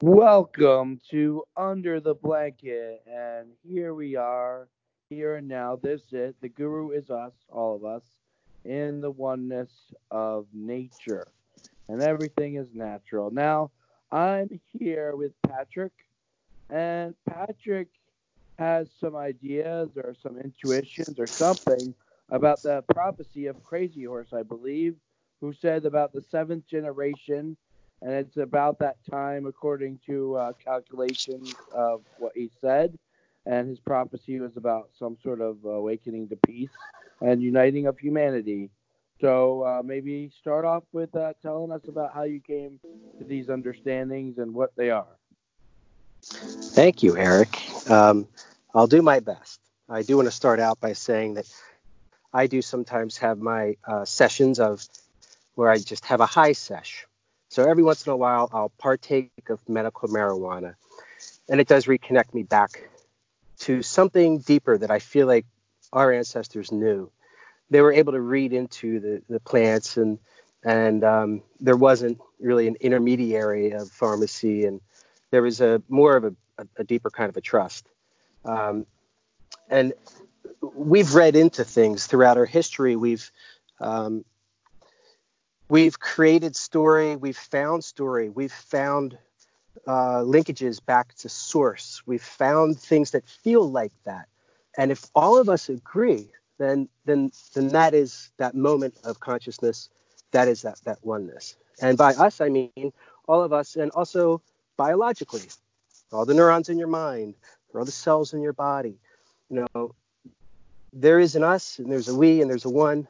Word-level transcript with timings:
Welcome 0.00 1.00
to 1.10 1.42
Under 1.56 1.98
the 1.98 2.14
Blanket, 2.14 3.02
and 3.04 3.48
here 3.64 3.94
we 3.94 4.14
are, 4.14 4.68
here 5.10 5.34
and 5.34 5.48
now. 5.48 5.74
This 5.74 6.02
is 6.02 6.12
it. 6.12 6.36
The 6.40 6.48
Guru 6.48 6.90
is 6.92 7.10
us, 7.10 7.32
all 7.48 7.74
of 7.74 7.84
us, 7.84 8.04
in 8.64 9.00
the 9.00 9.10
oneness 9.10 9.72
of 10.12 10.46
nature, 10.54 11.26
and 11.88 12.00
everything 12.00 12.54
is 12.54 12.68
natural. 12.72 13.32
Now, 13.32 13.72
I'm 14.12 14.60
here 14.68 15.16
with 15.16 15.32
Patrick, 15.42 15.94
and 16.70 17.16
Patrick 17.28 17.88
has 18.56 18.86
some 19.00 19.16
ideas 19.16 19.88
or 19.96 20.14
some 20.22 20.38
intuitions 20.38 21.18
or 21.18 21.26
something 21.26 21.92
about 22.30 22.62
the 22.62 22.84
prophecy 22.94 23.46
of 23.46 23.64
Crazy 23.64 24.04
Horse, 24.04 24.32
I 24.32 24.44
believe, 24.44 24.94
who 25.40 25.52
said 25.52 25.86
about 25.86 26.12
the 26.12 26.22
seventh 26.22 26.68
generation 26.68 27.56
and 28.02 28.12
it's 28.12 28.36
about 28.36 28.78
that 28.78 28.96
time 29.10 29.46
according 29.46 29.98
to 30.06 30.36
uh, 30.36 30.52
calculations 30.64 31.54
of 31.74 32.02
what 32.18 32.32
he 32.34 32.50
said. 32.60 32.96
And 33.46 33.68
his 33.68 33.80
prophecy 33.80 34.38
was 34.40 34.56
about 34.56 34.90
some 34.98 35.16
sort 35.22 35.40
of 35.40 35.64
awakening 35.64 36.28
to 36.28 36.36
peace 36.46 36.70
and 37.20 37.42
uniting 37.42 37.86
of 37.86 37.98
humanity. 37.98 38.70
So 39.20 39.62
uh, 39.64 39.82
maybe 39.82 40.30
start 40.40 40.64
off 40.64 40.84
with 40.92 41.14
uh, 41.16 41.32
telling 41.42 41.72
us 41.72 41.80
about 41.88 42.14
how 42.14 42.22
you 42.22 42.40
came 42.40 42.78
to 43.18 43.24
these 43.24 43.48
understandings 43.48 44.38
and 44.38 44.54
what 44.54 44.70
they 44.76 44.90
are. 44.90 45.16
Thank 46.22 47.02
you, 47.02 47.16
Eric. 47.16 47.58
Um, 47.90 48.28
I'll 48.74 48.86
do 48.86 49.02
my 49.02 49.18
best. 49.18 49.60
I 49.88 50.02
do 50.02 50.16
want 50.16 50.28
to 50.28 50.32
start 50.32 50.60
out 50.60 50.78
by 50.78 50.92
saying 50.92 51.34
that 51.34 51.50
I 52.32 52.46
do 52.46 52.62
sometimes 52.62 53.16
have 53.18 53.38
my 53.38 53.76
uh, 53.86 54.04
sessions 54.04 54.60
of 54.60 54.86
where 55.54 55.70
I 55.70 55.78
just 55.78 56.04
have 56.04 56.20
a 56.20 56.26
high 56.26 56.52
sesh 56.52 57.07
so 57.48 57.68
every 57.68 57.82
once 57.82 58.06
in 58.06 58.12
a 58.12 58.16
while, 58.16 58.48
I'll 58.52 58.72
partake 58.78 59.30
of 59.48 59.66
medical 59.68 60.08
marijuana, 60.08 60.74
and 61.48 61.60
it 61.60 61.68
does 61.68 61.86
reconnect 61.86 62.34
me 62.34 62.42
back 62.42 62.88
to 63.60 63.82
something 63.82 64.38
deeper 64.38 64.78
that 64.78 64.90
I 64.90 64.98
feel 64.98 65.26
like 65.26 65.46
our 65.92 66.12
ancestors 66.12 66.70
knew. 66.70 67.10
They 67.70 67.80
were 67.80 67.92
able 67.92 68.12
to 68.12 68.20
read 68.20 68.52
into 68.52 69.00
the, 69.00 69.22
the 69.28 69.40
plants, 69.40 69.96
and 69.96 70.18
and 70.64 71.04
um, 71.04 71.42
there 71.60 71.76
wasn't 71.76 72.18
really 72.40 72.68
an 72.68 72.76
intermediary 72.80 73.72
of 73.72 73.90
pharmacy, 73.90 74.64
and 74.64 74.80
there 75.30 75.42
was 75.42 75.60
a 75.60 75.82
more 75.88 76.16
of 76.16 76.24
a, 76.24 76.34
a, 76.58 76.66
a 76.78 76.84
deeper 76.84 77.10
kind 77.10 77.28
of 77.28 77.36
a 77.36 77.40
trust. 77.40 77.88
Um, 78.44 78.86
and 79.70 79.92
we've 80.60 81.14
read 81.14 81.36
into 81.36 81.64
things 81.64 82.06
throughout 82.06 82.36
our 82.36 82.46
history. 82.46 82.96
We've 82.96 83.30
um, 83.80 84.24
We've 85.70 86.00
created 86.00 86.56
story, 86.56 87.16
we've 87.16 87.36
found 87.36 87.84
story, 87.84 88.30
we've 88.30 88.52
found 88.52 89.18
uh, 89.86 90.22
linkages 90.22 90.84
back 90.84 91.14
to 91.16 91.28
source, 91.28 92.02
we've 92.06 92.22
found 92.22 92.78
things 92.78 93.10
that 93.10 93.28
feel 93.28 93.70
like 93.70 93.92
that. 94.04 94.28
And 94.78 94.90
if 94.90 95.10
all 95.14 95.36
of 95.36 95.48
us 95.50 95.68
agree, 95.68 96.30
then 96.58 96.88
then 97.04 97.32
then 97.54 97.68
that 97.68 97.92
is 97.92 98.30
that 98.38 98.54
moment 98.54 98.94
of 99.04 99.20
consciousness, 99.20 99.90
that 100.30 100.48
is 100.48 100.62
that 100.62 100.80
that 100.84 100.98
oneness. 101.02 101.56
And 101.82 101.98
by 101.98 102.14
us, 102.14 102.40
I 102.40 102.48
mean 102.48 102.92
all 103.26 103.42
of 103.42 103.52
us, 103.52 103.76
and 103.76 103.90
also 103.90 104.40
biologically, 104.78 105.42
all 106.12 106.24
the 106.24 106.34
neurons 106.34 106.70
in 106.70 106.78
your 106.78 106.88
mind, 106.88 107.34
all 107.74 107.84
the 107.84 107.90
cells 107.90 108.32
in 108.32 108.40
your 108.40 108.54
body. 108.54 108.98
You 109.50 109.66
know, 109.74 109.94
there 110.94 111.20
is 111.20 111.36
an 111.36 111.44
us, 111.44 111.78
and 111.78 111.92
there's 111.92 112.08
a 112.08 112.14
we, 112.14 112.40
and 112.40 112.50
there's 112.50 112.64
a 112.64 112.70
one, 112.70 113.06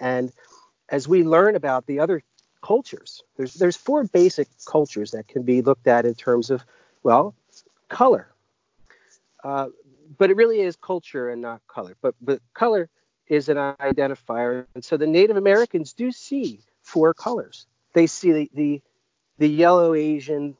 and 0.00 0.32
as 0.88 1.08
we 1.08 1.24
learn 1.24 1.56
about 1.56 1.86
the 1.86 2.00
other 2.00 2.22
cultures, 2.62 3.22
there's 3.36 3.54
there's 3.54 3.76
four 3.76 4.04
basic 4.04 4.48
cultures 4.66 5.10
that 5.12 5.28
can 5.28 5.42
be 5.42 5.62
looked 5.62 5.86
at 5.86 6.04
in 6.04 6.14
terms 6.14 6.50
of 6.50 6.64
well, 7.02 7.34
color. 7.88 8.28
Uh, 9.44 9.68
but 10.18 10.30
it 10.30 10.36
really 10.36 10.60
is 10.60 10.76
culture 10.76 11.28
and 11.28 11.42
not 11.42 11.60
color. 11.68 11.96
But 12.00 12.14
but 12.20 12.40
color 12.54 12.88
is 13.28 13.48
an 13.48 13.56
identifier, 13.56 14.66
and 14.74 14.84
so 14.84 14.96
the 14.96 15.06
Native 15.06 15.36
Americans 15.36 15.92
do 15.92 16.12
see 16.12 16.60
four 16.82 17.14
colors. 17.14 17.66
They 17.92 18.06
see 18.06 18.32
the 18.32 18.50
the, 18.54 18.82
the 19.38 19.48
yellow 19.48 19.94
Asian 19.94 20.56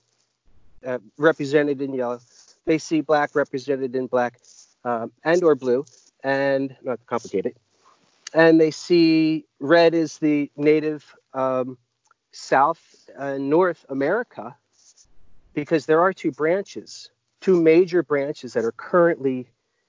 uh, 0.85 0.99
represented 1.17 1.81
in 1.81 1.95
yellow. 1.95 2.21
They 2.65 2.79
see 2.79 3.01
black 3.01 3.35
represented 3.35 3.95
in 3.95 4.07
black 4.07 4.41
um, 4.85 5.13
and 5.25 5.43
or 5.45 5.55
blue, 5.55 5.87
and 6.23 6.77
not 6.83 7.05
complicated 7.07 7.55
and 8.35 8.61
they 8.61 8.71
see 8.71 9.47
red 9.61 9.95
is 9.95 10.19
the 10.19 10.51
native 10.57 11.15
um, 11.35 11.79
South 12.33 13.09
and 13.17 13.49
North 13.49 13.85
America 13.89 14.57
because 15.55 15.87
there 15.87 16.01
are 16.01 16.13
two 16.13 16.33
branches, 16.33 17.11
two 17.41 17.61
major 17.61 18.03
branches 18.03 18.53
that 18.53 18.65
are 18.65 18.73
currently 18.73 19.49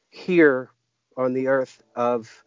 here 0.09 0.72
on 1.18 1.34
the 1.34 1.47
earth 1.47 1.84
of 1.96 2.44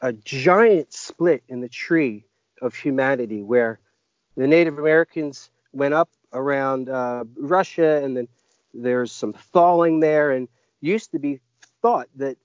a 0.00 0.12
giant 0.12 0.92
split 0.92 1.42
in 1.48 1.60
the 1.60 1.68
tree 1.68 2.24
of 2.60 2.74
humanity 2.74 3.42
where 3.42 3.78
the 4.36 4.46
Native 4.46 4.78
Americans 4.78 5.50
went 5.72 5.94
up 5.94 6.10
around 6.32 6.88
uh, 6.88 7.24
Russia 7.36 8.02
and 8.02 8.16
then 8.16 8.28
there's 8.74 9.12
some 9.12 9.32
thawing 9.32 10.00
there 10.00 10.32
and 10.32 10.48
used 10.80 11.12
to 11.12 11.18
be 11.18 11.40
thought 11.80 12.08
that 12.16 12.36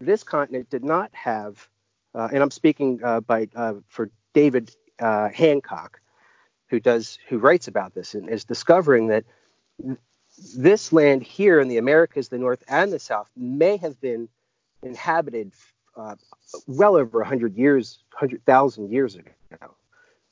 this 0.00 0.22
continent 0.22 0.68
did 0.68 0.84
not 0.84 1.10
have 1.14 1.68
and 2.16 2.42
I'm 2.42 2.50
speaking 2.50 3.00
uh, 3.02 3.20
by 3.20 3.48
uh, 3.54 3.74
for 3.88 4.10
David 4.32 4.74
uh, 4.98 5.28
Hancock, 5.28 6.00
who 6.68 6.80
does 6.80 7.18
who 7.28 7.38
writes 7.38 7.68
about 7.68 7.94
this 7.94 8.14
and 8.14 8.28
is 8.28 8.44
discovering 8.44 9.08
that 9.08 9.24
this 10.56 10.92
land 10.92 11.22
here 11.22 11.60
in 11.60 11.68
the 11.68 11.78
Americas, 11.78 12.28
the 12.28 12.38
North 12.38 12.62
and 12.68 12.92
the 12.92 12.98
South, 12.98 13.28
may 13.36 13.76
have 13.76 14.00
been 14.00 14.28
inhabited 14.82 15.52
uh, 15.96 16.16
well 16.66 16.96
over 16.96 17.20
100 17.20 17.56
years, 17.56 18.00
100,000 18.12 18.90
years 18.90 19.14
ago, 19.16 19.74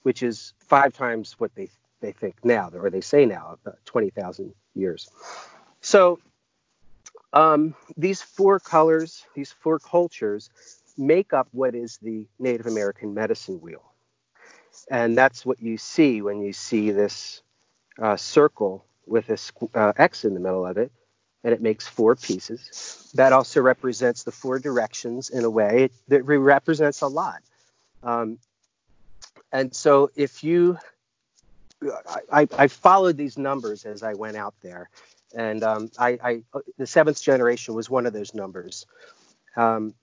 which 0.02 0.22
is 0.22 0.52
five 0.58 0.92
times 0.94 1.34
what 1.38 1.54
they 1.54 1.70
they 2.00 2.12
think 2.12 2.44
now, 2.44 2.70
or 2.74 2.90
they 2.90 3.00
say 3.00 3.24
now, 3.24 3.56
about 3.62 3.78
20,000 3.86 4.52
years. 4.74 5.08
So 5.80 6.18
um, 7.32 7.74
these 7.96 8.20
four 8.20 8.60
colors, 8.60 9.24
these 9.34 9.52
four 9.52 9.78
cultures, 9.78 10.50
make 10.96 11.32
up 11.32 11.48
what 11.52 11.74
is 11.74 11.98
the 11.98 12.26
Native 12.38 12.66
American 12.66 13.14
medicine 13.14 13.60
wheel. 13.60 13.92
And 14.90 15.16
that's 15.16 15.46
what 15.46 15.62
you 15.62 15.78
see 15.78 16.22
when 16.22 16.42
you 16.42 16.52
see 16.52 16.90
this 16.90 17.42
uh, 17.98 18.16
circle 18.16 18.84
with 19.06 19.26
this 19.26 19.52
uh, 19.74 19.92
X 19.96 20.24
in 20.24 20.34
the 20.34 20.40
middle 20.40 20.66
of 20.66 20.76
it, 20.78 20.90
and 21.42 21.52
it 21.52 21.62
makes 21.62 21.86
four 21.86 22.16
pieces. 22.16 23.10
That 23.14 23.32
also 23.32 23.60
represents 23.60 24.24
the 24.24 24.32
four 24.32 24.58
directions 24.58 25.30
in 25.30 25.44
a 25.44 25.50
way. 25.50 25.90
that 26.08 26.24
represents 26.24 27.02
a 27.02 27.06
lot. 27.06 27.42
Um, 28.02 28.38
and 29.52 29.74
so 29.74 30.10
if 30.16 30.42
you, 30.42 30.78
I, 32.32 32.48
I, 32.58 32.66
followed 32.66 33.16
these 33.16 33.38
numbers 33.38 33.84
as 33.84 34.02
I 34.02 34.14
went 34.14 34.36
out 34.36 34.54
there, 34.62 34.90
and 35.34 35.62
um, 35.62 35.90
I, 35.98 36.18
I, 36.22 36.42
the 36.76 36.86
seventh 36.86 37.22
generation 37.22 37.74
was 37.74 37.88
one 37.88 38.06
of 38.06 38.12
those 38.12 38.34
numbers. 38.34 38.86
Um, 39.56 39.94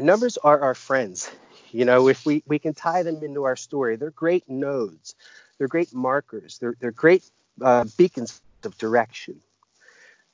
numbers 0.00 0.38
are 0.38 0.60
our 0.60 0.74
friends. 0.74 1.30
You 1.70 1.84
know, 1.84 2.08
if 2.08 2.26
we, 2.26 2.42
we 2.46 2.58
can 2.58 2.74
tie 2.74 3.02
them 3.02 3.22
into 3.22 3.44
our 3.44 3.56
story, 3.56 3.96
they're 3.96 4.10
great 4.10 4.48
nodes, 4.48 5.14
they're 5.58 5.68
great 5.68 5.94
markers, 5.94 6.58
they're, 6.58 6.74
they're 6.78 6.90
great 6.90 7.24
uh, 7.60 7.84
beacons 7.96 8.40
of 8.64 8.76
direction. 8.76 9.40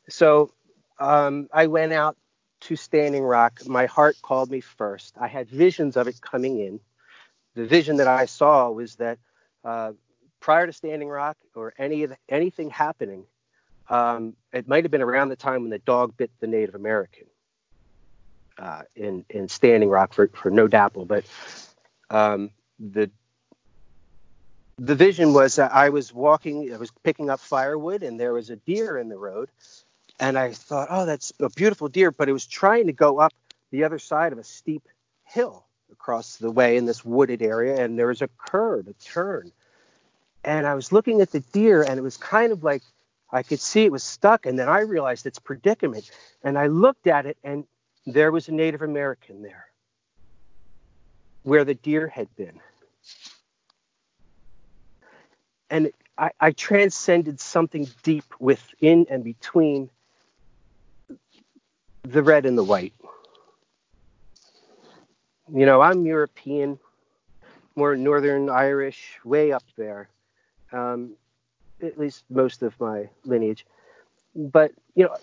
So 0.09 0.53
um, 0.99 1.49
I 1.53 1.69
went 1.69 1.93
out 1.93 2.17
to 2.63 2.75
Standing 2.75 3.23
Rock. 3.23 3.61
My 3.67 3.87
heart 3.87 4.17
called 4.21 4.51
me 4.51 4.61
first. 4.61 5.15
I 5.21 5.29
had 5.29 5.49
visions 5.49 5.97
of 5.97 6.09
it 6.09 6.21
coming 6.21 6.59
in. 6.59 6.81
The 7.55 7.67
vision 7.67 7.99
that 7.99 8.09
I 8.09 8.27
saw 8.27 8.71
was 8.71 8.97
that 8.97 9.19
uh, 9.65 9.93
prior 10.41 10.67
to 10.67 10.73
Standing 10.73 11.09
Rock 11.09 11.37
or 11.55 11.73
any 11.79 12.03
of 12.03 12.11
the, 12.11 12.17
anything 12.29 12.71
happening, 12.71 13.25
um, 13.89 14.35
it 14.53 14.67
might 14.67 14.85
have 14.85 14.91
been 14.91 15.03
around 15.03 15.29
the 15.29 15.37
time 15.37 15.63
when 15.63 15.71
the 15.71 15.79
dog 15.79 16.17
bit 16.17 16.31
the 16.41 16.49
Native 16.49 16.75
American 16.75 17.28
uh, 18.59 18.83
in 18.97 19.25
in 19.31 19.49
Standing 19.49 19.89
Rock 19.89 20.13
for 20.13 20.29
for 20.29 20.51
No 20.51 20.69
DAPL, 20.69 21.07
but 21.07 21.25
um, 22.11 22.51
the 22.79 23.11
the 24.79 24.95
vision 24.95 25.33
was 25.33 25.57
that 25.57 25.73
I 25.73 25.89
was 25.89 26.15
walking, 26.15 26.73
I 26.73 26.77
was 26.77 26.93
picking 27.03 27.31
up 27.31 27.41
firewood, 27.41 28.03
and 28.03 28.19
there 28.19 28.33
was 28.33 28.51
a 28.51 28.57
deer 28.57 28.97
in 28.99 29.09
the 29.09 29.19
road, 29.19 29.49
and 30.21 30.39
I 30.39 30.53
thought, 30.53 30.89
oh, 30.91 31.05
that's 31.05 31.33
a 31.41 31.51
beautiful 31.51 31.89
deer, 31.89 32.13
but 32.13 32.29
it 32.29 32.33
was 32.33 32.47
trying 32.47 32.87
to 32.87 32.93
go 32.93 33.19
up 33.19 33.33
the 33.71 33.85
other 33.85 33.99
side 33.99 34.33
of 34.33 34.39
a 34.39 34.45
steep 34.45 34.89
hill 35.25 35.65
across 35.91 36.37
the 36.37 36.51
way 36.51 36.77
in 36.77 36.87
this 36.87 37.05
wooded 37.05 37.43
area, 37.43 37.83
and 37.83 37.99
there 37.99 38.07
was 38.07 38.23
a 38.23 38.29
curve, 38.39 38.87
a 38.87 38.93
turn, 38.95 39.51
and 40.45 40.67
I 40.67 40.75
was 40.75 40.93
looking 40.93 41.21
at 41.21 41.33
the 41.33 41.41
deer, 41.41 41.83
and 41.83 41.99
it 41.99 42.03
was 42.03 42.17
kind 42.17 42.53
of 42.53 42.63
like 42.63 42.83
I 43.31 43.43
could 43.43 43.61
see 43.61 43.85
it 43.85 43.93
was 43.93 44.05
stuck, 44.05 44.47
and 44.47 44.59
then 44.59 44.69
I 44.69 44.81
realized 44.81 45.27
its 45.27 45.39
predicament, 45.39 46.11
and 46.43 46.57
I 46.57 46.69
looked 46.69 47.07
at 47.09 47.27
it, 47.27 47.37
and 47.43 47.65
there 48.13 48.33
was 48.33 48.49
a 48.49 48.53
Native 48.53 48.83
American 48.83 49.43
there 49.43 49.67
where 51.43 51.65
the 51.65 51.75
deer 51.75 52.09
had 52.09 52.35
been. 52.37 52.61
And 55.71 55.91
I, 56.17 56.31
I 56.41 56.51
transcended 56.53 57.41
something 57.41 57.89
deep 58.03 58.25
within 58.39 59.07
and 59.11 59.23
between 59.23 59.91
the 62.03 62.23
red 62.23 62.47
and 62.47 62.57
the 62.57 62.65
white. 62.65 62.95
You 65.53 65.67
know, 65.67 65.81
I'm 65.81 66.05
European, 66.05 66.79
more 67.77 67.97
Northern 67.97 68.51
Irish, 68.51 69.19
way 69.25 69.53
up 69.53 69.65
there. 69.77 70.09
Um, 70.73 71.15
at 71.83 71.99
least 71.99 72.25
most 72.29 72.63
of 72.63 72.79
my 72.81 73.09
lineage. 73.25 73.67
But 74.35 74.73
you 74.95 75.05
know, 75.05 75.17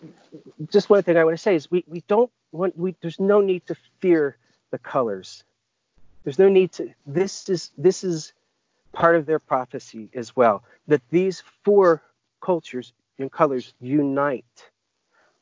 just 0.72 0.90
one 0.90 1.04
thing 1.04 1.18
I 1.18 1.24
want 1.24 1.38
to 1.38 1.42
say 1.42 1.56
is 1.56 1.70
we, 1.70 1.84
we 1.88 2.02
don't 2.08 2.32
we 2.56 2.96
there's 3.02 3.20
no 3.20 3.42
need 3.42 3.66
to 3.68 3.76
fear 4.00 4.38
the 4.72 4.78
colors. 4.78 5.44
There's 6.24 6.40
no 6.40 6.50
need 6.50 6.72
to 6.74 6.94
this 7.06 7.50
is 7.50 7.72
this 7.78 8.04
is 8.04 8.34
part 8.94 9.16
of 9.16 9.26
their 9.26 9.40
prophecy 9.40 10.10
as 10.14 10.36
well 10.36 10.64
that 10.88 11.02
these 11.10 11.44
four 11.64 12.02
cultures 12.42 12.94
and 13.20 13.32
colors 13.32 13.74
unite 13.82 14.46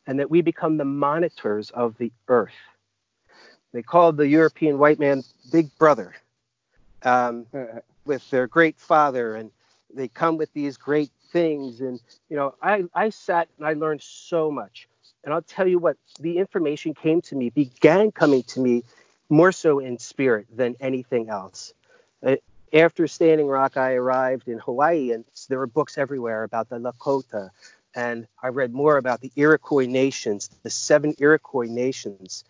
and 0.08 0.20
that 0.20 0.30
we 0.30 0.42
become 0.42 0.78
the 0.78 0.86
monitors 0.86 1.70
of 1.72 1.98
the 1.98 2.12
earth. 2.28 2.52
They 3.74 3.82
called 3.82 4.18
the 4.18 4.28
European 4.28 4.78
white 4.78 5.00
man 5.00 5.24
Big 5.52 5.76
Brother 5.78 6.14
um, 7.04 7.46
with 8.06 8.30
their 8.30 8.48
great 8.48 8.80
father, 8.80 9.36
and 9.36 9.52
they 9.94 10.08
come 10.08 10.38
with 10.38 10.54
these 10.54 10.78
great 10.78 11.12
things. 11.32 11.82
And, 11.82 12.00
you 12.30 12.36
know, 12.36 12.56
I, 12.62 12.84
I 12.94 13.10
sat 13.10 13.48
and 13.58 13.66
I 13.66 13.74
learned 13.74 14.02
so 14.02 14.52
much. 14.52 14.88
And 15.24 15.34
I'll 15.34 15.42
tell 15.42 15.68
you 15.68 15.80
what, 15.80 15.98
the 16.20 16.38
information 16.38 16.94
came 16.94 17.22
to 17.24 17.36
me, 17.36 17.50
began 17.50 18.12
coming 18.12 18.44
to 18.44 18.60
me 18.60 18.84
more 19.30 19.52
so 19.52 19.80
in 19.80 19.98
spirit 19.98 20.48
than 20.54 20.76
anything 20.80 21.30
else. 21.30 21.74
Uh, 22.26 22.36
after 22.74 23.08
Standing 23.08 23.48
Rock, 23.48 23.78
I 23.78 23.94
arrived 23.94 24.48
in 24.48 24.60
Hawaii, 24.60 25.12
and 25.12 25.24
there 25.48 25.60
were 25.60 25.68
books 25.68 25.98
everywhere 25.98 26.44
about 26.44 26.70
the 26.70 26.78
Lakota. 26.78 27.50
And 27.96 28.28
I 28.42 28.48
read 28.48 28.74
more 28.74 28.98
about 28.98 29.22
the 29.22 29.32
Iroquois 29.36 29.86
nations, 29.86 30.50
the 30.64 30.70
seven 30.70 31.14
Iroquois 31.20 31.68
nations, 31.68 32.44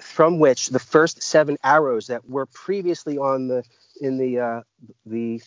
from 0.00 0.38
which 0.38 0.68
the 0.68 0.78
first 0.78 1.22
seven 1.22 1.58
arrows 1.62 2.06
that 2.06 2.28
were 2.28 2.46
previously 2.46 3.18
on 3.18 3.48
the 3.48 3.62
in 4.00 4.16
the 4.16 4.38
uh, 4.38 4.60
the 5.04 5.42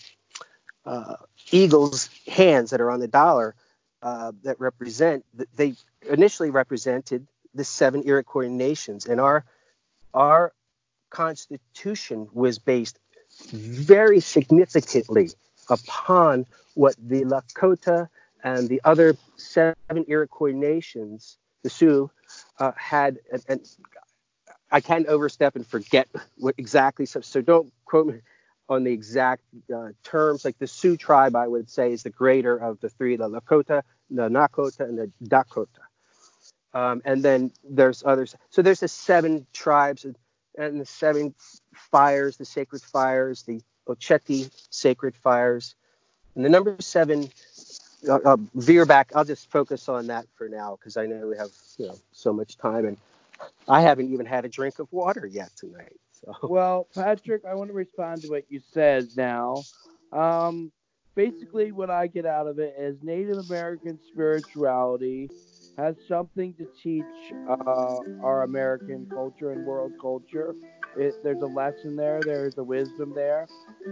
uh, 0.86 1.16
eagle's 1.52 2.10
hands 2.28 2.70
that 2.70 2.82
are 2.82 2.92
on 2.92 3.00
the 3.00 3.08
dollar 3.08 3.56
uh, 4.02 4.32
that 4.44 4.60
represent 4.60 5.26
they 5.56 5.76
initially 6.10 6.50
represented 6.50 7.28
the 7.54 7.64
seven 7.64 8.04
Iroquois 8.06 8.48
nations, 8.48 9.06
and 9.06 9.20
our 9.20 9.46
our 10.14 10.54
constitution 11.10 12.28
was 12.34 12.60
based 12.60 13.00
very 13.52 14.20
significantly 14.20 15.30
upon 15.70 16.46
what 16.74 16.96
the 16.98 17.24
Lakota 17.24 18.10
and 18.44 18.68
the 18.68 18.82
other 18.84 19.16
seven 19.36 20.06
Iroquois 20.08 20.52
nations, 20.52 21.38
the 21.64 21.70
Sioux, 21.70 22.10
uh, 22.60 22.72
had. 22.76 23.20
And, 23.32 23.44
and, 23.48 23.70
I 24.74 24.80
can 24.80 25.06
overstep 25.08 25.58
and 25.58 25.68
forget 25.68 26.08
what 26.38 26.56
exactly. 26.58 27.06
So, 27.06 27.20
so 27.20 27.42
don't 27.42 27.74
quote 27.84 28.08
me 28.08 28.22
on 28.72 28.86
the 28.86 28.92
exact 28.92 29.44
uh, 29.74 29.90
terms. 30.04 30.46
Like 30.46 30.58
the 30.58 30.66
Sioux 30.66 30.96
tribe, 30.96 31.36
I 31.36 31.48
would 31.48 31.70
say, 31.70 31.92
is 31.92 32.04
the 32.04 32.10
greater 32.10 32.58
of 32.58 32.80
the 32.80 32.90
three: 32.90 33.18
the 33.18 33.30
Lakota, 33.30 33.84
the 34.10 34.30
Nakota, 34.30 34.82
and 34.82 34.98
the 34.98 35.12
Dakota. 35.24 35.82
Um, 36.74 37.02
and 37.04 37.22
then 37.22 37.52
there's 37.70 38.02
others. 38.06 38.36
So 38.50 38.62
there's 38.62 38.80
the 38.80 38.88
seven 38.88 39.46
tribes 39.52 40.06
and 40.58 40.80
the 40.80 40.86
seven 40.86 41.36
fires, 41.74 42.38
the 42.38 42.46
sacred 42.46 42.82
fires, 42.82 43.44
the 43.44 43.62
Oceti 43.88 44.50
sacred 44.70 45.16
fires. 45.18 45.76
And 46.36 46.46
the 46.46 46.50
number 46.50 46.78
seven, 46.80 47.30
uh, 48.08 48.20
uh, 48.24 48.38
veer 48.56 48.86
back. 48.86 49.12
I'll 49.14 49.26
just 49.26 49.52
focus 49.52 49.90
on 49.90 50.08
that 50.08 50.26
for 50.36 50.48
now 50.48 50.78
because 50.80 50.96
I 50.96 51.08
know 51.08 51.28
we 51.28 51.38
have 51.38 51.52
you 51.78 51.88
know 51.88 51.96
so 52.14 52.32
much 52.32 52.58
time, 52.58 52.86
and 52.86 52.98
I 53.68 53.82
haven't 53.82 54.14
even 54.14 54.26
had 54.26 54.46
a 54.46 54.50
drink 54.50 54.80
of 54.80 54.88
water 54.92 55.26
yet 55.26 55.52
tonight. 55.58 56.00
So. 56.42 56.48
Well, 56.48 56.88
Patrick, 56.94 57.44
I 57.46 57.56
want 57.56 57.70
to 57.70 57.74
respond 57.74 58.22
to 58.22 58.30
what 58.30 58.44
you 58.50 58.62
said 58.74 59.10
now. 59.18 59.64
Um, 60.12 60.72
basically, 61.16 61.72
what 61.72 61.90
I 61.90 62.08
get 62.08 62.26
out 62.26 62.48
of 62.48 62.60
it 62.60 62.76
is 62.78 62.96
Native 63.02 63.40
American 63.40 64.00
spirituality 64.12 65.30
has 65.78 65.96
something 66.08 66.54
to 66.56 66.68
teach 66.84 67.34
uh, 67.50 68.24
our 68.24 68.44
American 68.44 69.08
culture 69.10 69.52
and 69.52 69.66
world 69.66 69.94
culture. 70.00 70.54
It, 70.98 71.16
there's 71.24 71.42
a 71.42 71.48
lesson 71.48 71.96
there. 71.96 72.20
There's 72.24 72.58
a 72.58 72.64
wisdom 72.64 73.14
there. 73.16 73.48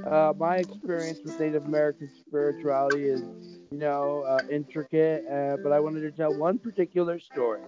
Uh, 0.05 0.33
my 0.37 0.57
experience 0.57 1.19
with 1.23 1.39
Native 1.39 1.65
American 1.65 2.09
spirituality 2.27 3.07
is, 3.07 3.21
you 3.71 3.77
know, 3.77 4.23
uh, 4.27 4.41
intricate, 4.51 5.25
uh, 5.27 5.57
but 5.63 5.71
I 5.71 5.79
wanted 5.79 6.01
to 6.01 6.11
tell 6.11 6.33
one 6.33 6.59
particular 6.59 7.19
story. 7.19 7.61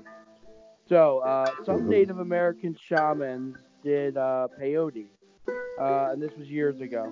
So, 0.90 1.19
uh, 1.19 1.52
some 1.66 1.90
Native 1.90 2.19
American 2.19 2.75
shamans 2.90 3.56
did 3.83 4.18
uh, 4.18 4.48
peyote, 4.60 5.07
uh, 5.80 6.10
and 6.12 6.22
this 6.22 6.31
was 6.38 6.48
years 6.48 6.80
ago. 6.81 7.12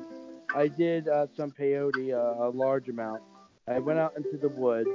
I 0.55 0.67
did 0.67 1.07
some 1.35 1.51
peyote, 1.51 2.11
a 2.13 2.49
large 2.49 2.89
amount. 2.89 3.21
I 3.67 3.79
went 3.79 3.99
out 3.99 4.13
into 4.17 4.37
the 4.37 4.49
woods 4.49 4.89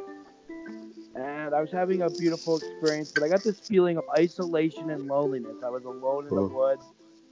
and 1.15 1.55
I 1.55 1.61
was 1.61 1.71
having 1.71 2.03
a 2.03 2.11
beautiful 2.11 2.57
experience, 2.57 3.13
but 3.13 3.23
I 3.23 3.29
got 3.29 3.45
this 3.45 3.61
feeling 3.61 3.97
of 3.97 4.05
isolation 4.17 4.91
and 4.91 5.07
loneliness. 5.07 5.57
I 5.65 5.71
was 5.71 5.85
alone 5.85 6.27
in 6.27 6.35
the 6.35 6.43
woods, 6.43 6.83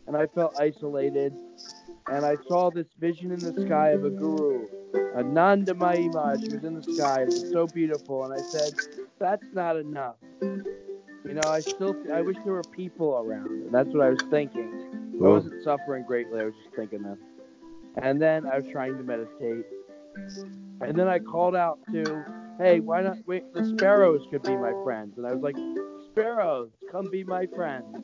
and 0.06 0.16
I 0.16 0.26
felt 0.26 0.54
isolated. 0.58 1.34
And 2.08 2.24
I 2.26 2.36
saw 2.48 2.70
this 2.70 2.86
vision 2.98 3.32
in 3.32 3.40
the 3.40 3.52
sky 3.64 3.90
of 3.90 4.04
a 4.04 4.10
guru, 4.10 4.66
Anandamayi 5.16 6.12
Ma. 6.12 6.36
She 6.36 6.50
was 6.50 6.64
in 6.64 6.74
the 6.74 6.82
sky. 6.94 7.22
It 7.22 7.26
was 7.26 7.50
so 7.52 7.66
beautiful, 7.66 8.24
and 8.24 8.34
I 8.34 8.42
said, 8.42 8.74
"That's 9.18 9.46
not 9.52 9.76
enough." 9.76 10.16
You 11.32 11.40
know, 11.40 11.50
I 11.50 11.60
still, 11.60 11.96
I 12.12 12.20
wish 12.20 12.36
there 12.44 12.52
were 12.52 12.62
people 12.62 13.16
around. 13.16 13.46
And 13.46 13.72
that's 13.72 13.88
what 13.88 14.04
I 14.04 14.10
was 14.10 14.20
thinking. 14.28 15.14
I 15.14 15.26
wasn't 15.26 15.64
suffering 15.64 16.04
greatly. 16.06 16.38
I 16.38 16.44
was 16.44 16.52
just 16.62 16.76
thinking 16.76 17.00
that. 17.04 17.16
And 18.02 18.20
then 18.20 18.44
I 18.44 18.58
was 18.58 18.66
trying 18.70 18.98
to 18.98 19.02
meditate. 19.02 19.64
And 20.82 20.94
then 20.94 21.08
I 21.08 21.20
called 21.20 21.56
out 21.56 21.78
to 21.90 22.22
hey, 22.58 22.80
why 22.80 23.00
not? 23.00 23.16
Wait, 23.26 23.50
the 23.54 23.64
sparrows 23.64 24.20
could 24.30 24.42
be 24.42 24.54
my 24.58 24.74
friends. 24.84 25.16
And 25.16 25.26
I 25.26 25.32
was 25.32 25.42
like, 25.42 25.56
sparrows, 26.10 26.68
come 26.90 27.08
be 27.10 27.24
my 27.24 27.46
friends. 27.46 27.96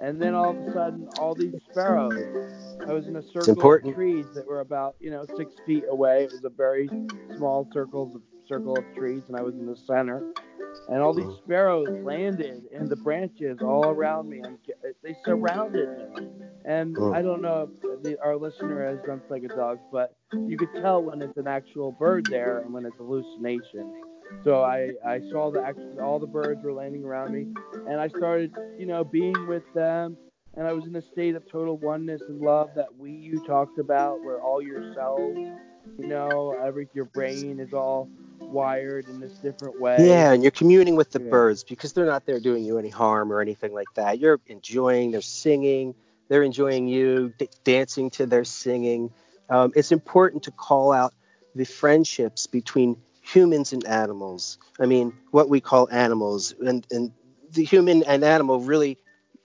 And 0.00 0.20
then 0.20 0.34
all 0.34 0.50
of 0.50 0.56
a 0.56 0.72
sudden, 0.72 1.06
all 1.20 1.36
these 1.36 1.54
sparrows. 1.70 2.12
I 2.88 2.92
was 2.92 3.06
in 3.06 3.14
a 3.14 3.22
circle 3.22 3.72
of 3.72 3.94
trees 3.94 4.26
that 4.34 4.48
were 4.48 4.62
about, 4.62 4.96
you 4.98 5.12
know, 5.12 5.24
six 5.36 5.52
feet 5.64 5.84
away. 5.88 6.24
It 6.24 6.32
was 6.32 6.44
a 6.44 6.50
very 6.50 6.88
small 7.36 7.68
circle, 7.72 8.20
circle 8.48 8.76
of 8.76 8.84
trees, 8.96 9.22
and 9.28 9.36
I 9.36 9.42
was 9.42 9.54
in 9.54 9.64
the 9.64 9.76
center 9.76 10.32
and 10.88 11.02
all 11.02 11.14
these 11.14 11.32
sparrows 11.44 11.88
landed 12.04 12.64
in 12.70 12.88
the 12.88 12.96
branches 12.96 13.58
all 13.62 13.86
around 13.86 14.28
me. 14.28 14.40
And 14.40 14.58
they 15.02 15.16
surrounded 15.24 15.88
me. 15.88 16.28
And 16.64 16.96
i 17.12 17.22
don't 17.22 17.42
know 17.42 17.68
if 17.82 18.02
the, 18.02 18.18
our 18.22 18.36
listener 18.36 18.86
has 18.86 18.98
done 19.06 19.20
dog, 19.56 19.78
but 19.92 20.14
you 20.32 20.56
could 20.56 20.72
tell 20.80 21.02
when 21.02 21.22
it's 21.22 21.36
an 21.36 21.46
actual 21.46 21.92
bird 21.92 22.26
there 22.26 22.60
and 22.60 22.72
when 22.72 22.84
it's 22.84 22.96
hallucination. 22.96 24.02
So 24.42 24.62
i 24.62 24.90
i 25.06 25.20
saw 25.30 25.50
the 25.50 25.62
actual 25.62 26.00
all 26.00 26.18
the 26.18 26.26
birds 26.26 26.62
were 26.62 26.72
landing 26.72 27.04
around 27.04 27.32
me 27.32 27.46
and 27.88 28.00
i 28.00 28.08
started 28.08 28.54
you 28.78 28.86
know 28.86 29.04
being 29.04 29.46
with 29.46 29.64
them. 29.74 30.16
And 30.56 30.66
i 30.66 30.72
was 30.72 30.84
in 30.86 30.94
a 30.96 31.02
state 31.02 31.34
of 31.34 31.50
total 31.50 31.76
oneness 31.78 32.22
and 32.28 32.40
love 32.40 32.70
that 32.76 32.94
we 32.96 33.10
you 33.10 33.44
talked 33.46 33.78
about 33.78 34.22
where 34.22 34.40
all 34.40 34.62
your 34.62 34.94
cells 34.94 35.36
you 35.98 36.06
know 36.06 36.56
every 36.64 36.88
your 36.94 37.06
brain 37.06 37.60
is 37.60 37.72
all 37.72 38.08
wired 38.40 39.08
in 39.08 39.20
this 39.20 39.34
different 39.34 39.80
way. 39.80 40.08
Yeah, 40.08 40.32
and 40.32 40.42
you're 40.42 40.52
communing 40.52 40.96
with 40.96 41.10
the 41.10 41.20
yeah. 41.20 41.30
birds 41.30 41.64
because 41.64 41.92
they're 41.92 42.06
not 42.06 42.26
there 42.26 42.40
doing 42.40 42.64
you 42.64 42.78
any 42.78 42.88
harm 42.88 43.32
or 43.32 43.40
anything 43.40 43.72
like 43.72 43.88
that. 43.94 44.18
You're 44.18 44.40
enjoying, 44.46 45.10
they're 45.10 45.20
singing, 45.20 45.94
they're 46.28 46.42
enjoying 46.42 46.88
you, 46.88 47.32
d- 47.38 47.48
dancing 47.64 48.10
to 48.10 48.26
their 48.26 48.44
singing. 48.44 49.10
Um, 49.50 49.72
it's 49.76 49.92
important 49.92 50.44
to 50.44 50.50
call 50.50 50.92
out 50.92 51.14
the 51.54 51.64
friendships 51.64 52.46
between 52.46 52.96
humans 53.22 53.72
and 53.72 53.86
animals. 53.86 54.58
I 54.80 54.86
mean, 54.86 55.12
what 55.30 55.48
we 55.48 55.60
call 55.60 55.88
animals, 55.90 56.54
and, 56.64 56.86
and 56.90 57.12
the 57.50 57.64
human 57.64 58.02
and 58.04 58.24
animal 58.24 58.60
really 58.60 58.98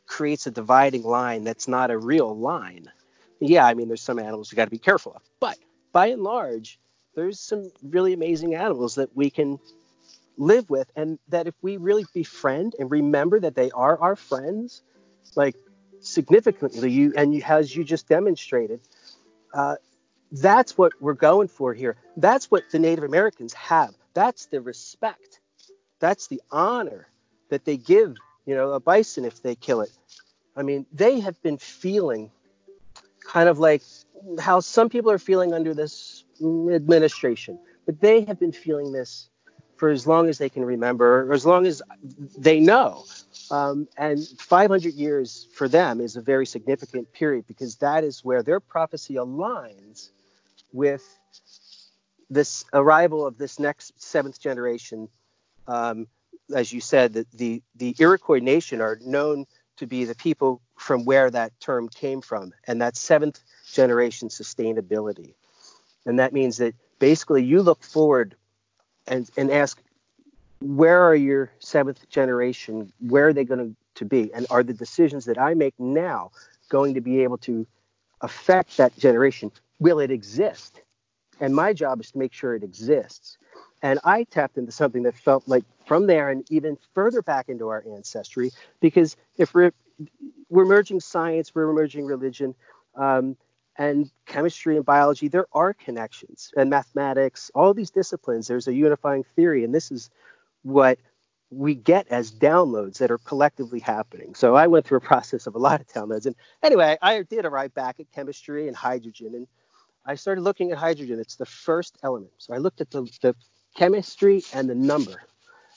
creates 0.05 0.47
a 0.47 0.51
dividing 0.51 1.03
line 1.03 1.43
that's 1.43 1.67
not 1.67 1.91
a 1.91 1.97
real 1.97 2.37
line. 2.37 2.91
Yeah, 3.39 3.65
I 3.65 3.73
mean, 3.73 3.87
there's 3.87 4.01
some 4.01 4.19
animals 4.19 4.51
you 4.51 4.55
got 4.55 4.65
to 4.65 4.71
be 4.71 4.79
careful 4.79 5.13
of, 5.13 5.21
but 5.39 5.57
by 5.91 6.07
and 6.07 6.23
large, 6.23 6.79
there's 7.19 7.39
some 7.39 7.69
really 7.83 8.13
amazing 8.13 8.55
animals 8.55 8.95
that 8.95 9.13
we 9.13 9.29
can 9.29 9.59
live 10.37 10.69
with 10.69 10.89
and 10.95 11.19
that 11.27 11.47
if 11.47 11.53
we 11.61 11.75
really 11.75 12.05
befriend 12.13 12.75
and 12.79 12.89
remember 12.89 13.41
that 13.41 13.55
they 13.55 13.69
are 13.71 13.99
our 13.99 14.15
friends 14.15 14.81
like 15.35 15.55
significantly 15.99 16.89
you 16.89 17.13
and 17.17 17.35
you, 17.35 17.41
as 17.45 17.75
you 17.75 17.83
just 17.83 18.07
demonstrated 18.07 18.79
uh, 19.53 19.75
that's 20.31 20.77
what 20.77 20.93
we're 21.01 21.13
going 21.13 21.47
for 21.47 21.73
here. 21.73 21.97
That's 22.15 22.49
what 22.49 22.63
the 22.71 22.79
native 22.79 23.03
americans 23.03 23.53
have. 23.53 23.93
That's 24.13 24.45
the 24.45 24.61
respect. 24.61 25.41
That's 25.99 26.27
the 26.27 26.41
honor 26.51 27.09
that 27.49 27.65
they 27.65 27.75
give 27.75 28.15
you 28.45 28.55
know 28.55 28.71
a 28.71 28.79
bison 28.79 29.25
if 29.25 29.43
they 29.43 29.55
kill 29.55 29.81
it. 29.81 29.91
I 30.55 30.63
mean 30.63 30.85
they 30.93 31.19
have 31.19 31.41
been 31.41 31.57
feeling 31.57 32.31
kind 33.27 33.49
of 33.49 33.59
like 33.59 33.81
how 34.39 34.61
some 34.61 34.87
people 34.87 35.11
are 35.11 35.19
feeling 35.19 35.53
under 35.53 35.73
this 35.73 36.23
administration, 36.41 37.59
but 37.85 37.99
they 37.99 38.21
have 38.21 38.39
been 38.39 38.51
feeling 38.51 38.91
this 38.91 39.29
for 39.77 39.89
as 39.89 40.05
long 40.05 40.27
as 40.27 40.37
they 40.37 40.49
can 40.49 40.65
remember, 40.65 41.23
or 41.23 41.33
as 41.33 41.45
long 41.45 41.65
as 41.65 41.81
they 42.37 42.59
know. 42.59 43.05
Um, 43.49 43.87
and 43.97 44.19
500 44.37 44.93
years 44.93 45.47
for 45.53 45.69
them 45.69 46.01
is 46.01 46.17
a 46.17 46.21
very 46.21 46.45
significant 46.45 47.11
period 47.13 47.47
because 47.47 47.77
that 47.77 48.03
is 48.03 48.23
where 48.23 48.43
their 48.43 48.59
prophecy 48.59 49.15
aligns 49.15 50.09
with 50.73 51.03
this 52.29 52.65
arrival 52.73 53.25
of 53.25 53.37
this 53.37 53.57
next 53.57 53.93
seventh 54.01 54.39
generation. 54.39 55.07
Um, 55.67 56.07
as 56.53 56.73
you 56.73 56.81
said, 56.81 57.13
the, 57.13 57.25
the, 57.33 57.63
the 57.75 57.95
Iroquois 57.99 58.39
nation 58.39 58.81
are 58.81 58.99
known 59.01 59.45
to 59.77 59.87
be 59.87 60.03
the 60.03 60.15
people 60.15 60.61
from 60.77 61.05
where 61.05 61.31
that 61.31 61.57
term 61.59 61.87
came 61.87 62.21
from, 62.21 62.53
and 62.67 62.81
that 62.81 62.97
seventh 62.97 63.39
generation 63.71 64.27
sustainability. 64.27 65.33
And 66.05 66.19
that 66.19 66.33
means 66.33 66.57
that 66.57 66.75
basically 66.99 67.43
you 67.43 67.61
look 67.61 67.83
forward 67.83 68.35
and, 69.07 69.29
and 69.37 69.51
ask, 69.51 69.81
where 70.61 71.01
are 71.01 71.15
your 71.15 71.51
seventh 71.59 72.09
generation? 72.09 72.91
Where 72.99 73.27
are 73.27 73.33
they 73.33 73.45
going 73.45 73.75
to 73.95 74.05
be? 74.05 74.33
And 74.33 74.45
are 74.49 74.63
the 74.63 74.73
decisions 74.73 75.25
that 75.25 75.37
I 75.37 75.53
make 75.53 75.73
now 75.79 76.31
going 76.69 76.93
to 76.95 77.01
be 77.01 77.23
able 77.23 77.37
to 77.39 77.65
affect 78.21 78.77
that 78.77 78.97
generation? 78.97 79.51
Will 79.79 79.99
it 79.99 80.11
exist? 80.11 80.81
And 81.39 81.55
my 81.55 81.73
job 81.73 82.01
is 82.01 82.11
to 82.11 82.17
make 82.17 82.33
sure 82.33 82.55
it 82.55 82.63
exists. 82.63 83.37
And 83.81 83.99
I 84.03 84.25
tapped 84.25 84.57
into 84.57 84.73
something 84.73 85.03
that 85.03 85.15
felt 85.15 85.47
like 85.47 85.63
from 85.85 86.07
there 86.07 86.29
and 86.29 86.45
even 86.51 86.77
further 86.93 87.21
back 87.21 87.47
into 87.47 87.69
our 87.69 87.83
ancestry, 87.95 88.51
because 88.81 89.15
if 89.37 89.53
we're 89.53 89.71
we're 90.49 90.65
merging 90.65 90.99
science, 90.99 91.53
we're 91.55 91.71
merging 91.71 92.05
religion, 92.05 92.55
um, 92.95 93.37
and 93.79 94.11
chemistry 94.25 94.75
and 94.75 94.85
biology, 94.85 95.29
there 95.29 95.47
are 95.53 95.73
connections, 95.73 96.51
and 96.57 96.69
mathematics, 96.69 97.49
all 97.55 97.73
these 97.73 97.89
disciplines, 97.89 98.45
there's 98.45 98.67
a 98.67 98.73
unifying 98.73 99.23
theory, 99.23 99.63
and 99.63 99.73
this 99.73 99.89
is 99.89 100.09
what 100.63 100.99
we 101.49 101.73
get 101.73 102.05
as 102.09 102.29
downloads 102.29 102.97
that 102.97 103.09
are 103.09 103.17
collectively 103.19 103.79
happening. 103.79 104.35
So 104.35 104.53
I 104.53 104.67
went 104.67 104.85
through 104.85 104.97
a 104.97 105.01
process 105.13 105.47
of 105.47 105.55
a 105.55 105.59
lot 105.59 105.79
of 105.79 105.87
downloads. 105.87 106.25
And 106.25 106.35
anyway, 106.61 106.97
I 107.01 107.23
did 107.23 107.45
arrive 107.45 107.73
back 107.73 108.01
at 108.01 108.11
chemistry 108.11 108.67
and 108.67 108.75
hydrogen, 108.75 109.33
and 109.33 109.47
I 110.05 110.15
started 110.15 110.41
looking 110.41 110.71
at 110.73 110.77
hydrogen. 110.77 111.17
It's 111.17 111.37
the 111.37 111.45
first 111.45 111.97
element. 112.03 112.33
So 112.37 112.53
I 112.53 112.57
looked 112.57 112.81
at 112.81 112.91
the, 112.91 113.09
the 113.21 113.33
chemistry 113.75 114.43
and 114.53 114.69
the 114.69 114.75
number. 114.75 115.23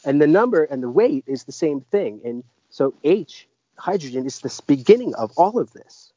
And 0.05 0.21
the 0.21 0.27
number 0.27 0.65
and 0.65 0.83
the 0.83 0.91
weight 0.91 1.23
is 1.29 1.45
the 1.45 1.53
same 1.53 1.81
thing. 1.81 2.21
And 2.25 2.43
so 2.69 2.95
H, 3.05 3.49
hydrogen, 3.79 4.27
is 4.27 4.41
the 4.41 4.61
beginning 4.67 5.15
of 5.15 5.31
all 5.37 5.61
of 5.61 5.73
this. 5.73 6.12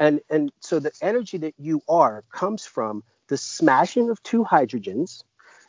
And, 0.00 0.20
and 0.30 0.50
so 0.60 0.80
the 0.80 0.92
energy 1.02 1.38
that 1.38 1.54
you 1.58 1.82
are 1.88 2.24
comes 2.32 2.64
from 2.66 3.04
the 3.28 3.36
smashing 3.36 4.10
of 4.10 4.20
two 4.22 4.42
hydrogens, 4.42 5.22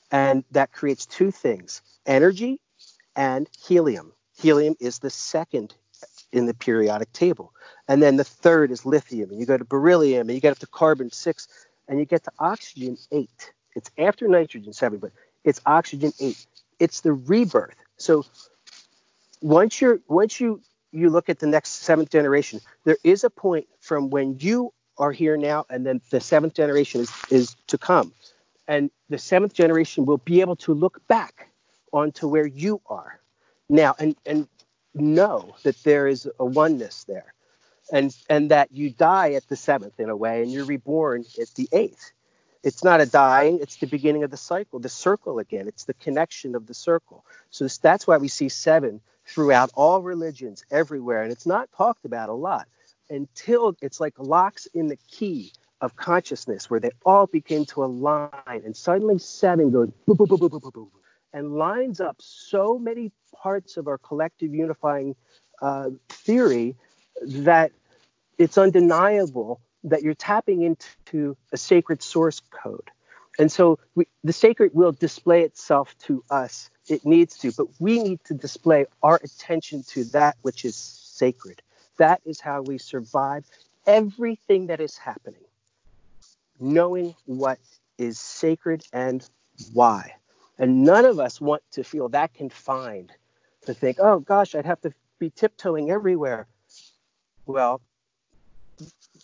and 0.09 0.43
that 0.51 0.71
creates 0.71 1.05
two 1.05 1.29
things 1.31 1.81
energy 2.05 2.59
and 3.15 3.47
helium. 3.63 4.13
Helium 4.39 4.75
is 4.79 4.99
the 4.99 5.09
second 5.09 5.75
in 6.31 6.45
the 6.45 6.53
periodic 6.53 7.11
table. 7.13 7.53
And 7.87 8.01
then 8.01 8.15
the 8.15 8.23
third 8.23 8.71
is 8.71 8.85
lithium, 8.85 9.29
and 9.29 9.39
you 9.39 9.45
go 9.45 9.57
to 9.57 9.65
beryllium, 9.65 10.29
and 10.29 10.35
you 10.35 10.41
get 10.41 10.53
up 10.53 10.59
to 10.59 10.67
carbon 10.67 11.11
six, 11.11 11.47
and 11.87 11.99
you 11.99 12.05
get 12.05 12.23
to 12.23 12.31
oxygen 12.39 12.97
eight. 13.11 13.53
It's 13.75 13.91
after 13.97 14.27
nitrogen 14.27 14.73
seven, 14.73 14.99
but 14.99 15.11
it's 15.43 15.61
oxygen 15.65 16.13
eight. 16.19 16.45
It's 16.79 17.01
the 17.01 17.13
rebirth. 17.13 17.75
So 17.97 18.25
once 19.41 19.81
you're 19.81 19.99
once 20.07 20.39
you 20.39 20.61
you 20.91 21.09
look 21.09 21.29
at 21.29 21.39
the 21.39 21.47
next 21.47 21.83
seventh 21.83 22.09
generation, 22.09 22.59
there 22.83 22.97
is 23.03 23.23
a 23.23 23.29
point 23.29 23.67
from 23.79 24.09
when 24.09 24.37
you 24.39 24.73
are 24.97 25.11
here 25.11 25.37
now, 25.37 25.65
and 25.69 25.85
then 25.85 26.01
the 26.09 26.19
seventh 26.19 26.53
generation 26.53 27.01
is, 27.01 27.11
is 27.29 27.55
to 27.67 27.77
come. 27.77 28.13
And 28.67 28.91
the 29.09 29.17
seventh 29.17 29.53
generation 29.53 30.05
will 30.05 30.17
be 30.17 30.41
able 30.41 30.55
to 30.57 30.73
look 30.73 31.05
back 31.07 31.47
onto 31.91 32.27
where 32.27 32.45
you 32.45 32.81
are 32.87 33.19
now 33.69 33.95
and, 33.99 34.15
and 34.25 34.47
know 34.93 35.55
that 35.63 35.81
there 35.83 36.07
is 36.07 36.29
a 36.39 36.45
oneness 36.45 37.05
there. 37.05 37.33
And, 37.93 38.15
and 38.29 38.51
that 38.51 38.71
you 38.71 38.89
die 38.89 39.33
at 39.33 39.49
the 39.49 39.57
seventh 39.57 39.99
in 39.99 40.09
a 40.09 40.15
way, 40.15 40.41
and 40.41 40.49
you're 40.49 40.63
reborn 40.63 41.25
at 41.41 41.49
the 41.55 41.67
eighth. 41.73 42.13
It's 42.63 42.85
not 42.85 43.01
a 43.01 43.05
dying, 43.05 43.59
it's 43.61 43.77
the 43.77 43.87
beginning 43.87 44.23
of 44.23 44.31
the 44.31 44.37
cycle, 44.37 44.79
the 44.79 44.87
circle 44.87 45.39
again. 45.39 45.67
It's 45.67 45.83
the 45.83 45.95
connection 45.95 46.55
of 46.55 46.67
the 46.67 46.73
circle. 46.73 47.25
So 47.49 47.67
that's 47.67 48.07
why 48.07 48.17
we 48.17 48.29
see 48.29 48.47
seven 48.47 49.01
throughout 49.31 49.71
all 49.75 50.01
religions 50.01 50.63
everywhere. 50.71 51.23
And 51.23 51.31
it's 51.31 51.45
not 51.45 51.69
talked 51.75 52.05
about 52.05 52.29
a 52.29 52.33
lot 52.33 52.67
until 53.09 53.75
it's 53.81 53.99
like 53.99 54.13
locks 54.17 54.67
in 54.73 54.87
the 54.87 54.97
key 55.07 55.53
of 55.79 55.95
consciousness 55.95 56.69
where 56.69 56.79
they 56.79 56.91
all 57.05 57.27
begin 57.27 57.65
to 57.65 57.83
align. 57.83 58.31
And 58.47 58.75
suddenly 58.75 59.17
seven 59.19 59.71
goes 59.71 59.89
boom, 60.05 60.17
boom, 60.17 60.27
boom, 60.27 60.39
boom, 60.39 60.49
boom, 60.49 60.59
boom, 60.59 60.71
boom, 60.73 60.91
and 61.33 61.55
lines 61.55 62.01
up 62.01 62.17
so 62.19 62.77
many 62.77 63.11
parts 63.35 63.77
of 63.77 63.87
our 63.87 63.97
collective 63.97 64.53
unifying 64.53 65.15
uh, 65.61 65.89
theory 66.09 66.75
that 67.21 67.71
it's 68.37 68.57
undeniable 68.57 69.61
that 69.83 70.03
you're 70.03 70.13
tapping 70.13 70.61
into 70.61 71.37
a 71.51 71.57
sacred 71.57 72.03
source 72.03 72.41
code. 72.51 72.91
And 73.41 73.51
so 73.51 73.79
we, 73.95 74.05
the 74.23 74.33
sacred 74.33 74.75
will 74.75 74.91
display 74.91 75.41
itself 75.41 75.97
to 76.03 76.23
us. 76.29 76.69
It 76.87 77.03
needs 77.07 77.39
to, 77.39 77.51
but 77.51 77.65
we 77.79 77.97
need 77.97 78.23
to 78.25 78.35
display 78.35 78.85
our 79.01 79.19
attention 79.23 79.81
to 79.87 80.03
that 80.11 80.37
which 80.43 80.63
is 80.63 80.75
sacred. 80.75 81.59
That 81.97 82.21
is 82.23 82.39
how 82.39 82.61
we 82.61 82.77
survive 82.77 83.45
everything 83.87 84.67
that 84.67 84.79
is 84.79 84.95
happening, 84.95 85.41
knowing 86.59 87.15
what 87.25 87.57
is 87.97 88.19
sacred 88.19 88.85
and 88.93 89.27
why. 89.73 90.13
And 90.59 90.83
none 90.83 91.05
of 91.05 91.19
us 91.19 91.41
want 91.41 91.63
to 91.71 91.83
feel 91.83 92.09
that 92.09 92.35
confined 92.35 93.11
to 93.65 93.73
think, 93.73 93.97
oh 93.99 94.19
gosh, 94.19 94.53
I'd 94.53 94.67
have 94.67 94.81
to 94.81 94.93
be 95.17 95.31
tiptoeing 95.31 95.89
everywhere. 95.89 96.45
Well, 97.47 97.81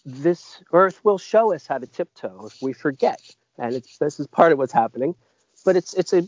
this 0.03 0.59
earth 0.73 1.05
will 1.05 1.19
show 1.19 1.53
us 1.53 1.67
how 1.67 1.77
to 1.77 1.85
tiptoe 1.85 2.47
if 2.47 2.59
we 2.63 2.73
forget. 2.73 3.21
And 3.57 3.75
it's 3.75 3.97
this 3.97 4.19
is 4.19 4.27
part 4.27 4.51
of 4.51 4.57
what's 4.57 4.73
happening. 4.73 5.15
But 5.65 5.75
it's 5.75 5.93
it's 5.93 6.13
a 6.13 6.27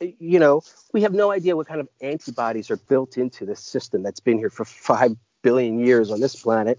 you 0.00 0.38
know, 0.38 0.62
we 0.92 1.02
have 1.02 1.14
no 1.14 1.30
idea 1.30 1.56
what 1.56 1.66
kind 1.66 1.80
of 1.80 1.88
antibodies 2.00 2.70
are 2.70 2.76
built 2.76 3.16
into 3.16 3.46
this 3.46 3.60
system 3.60 4.02
that's 4.02 4.20
been 4.20 4.38
here 4.38 4.50
for 4.50 4.64
five 4.64 5.16
billion 5.42 5.78
years 5.78 6.10
on 6.10 6.20
this 6.20 6.36
planet. 6.36 6.78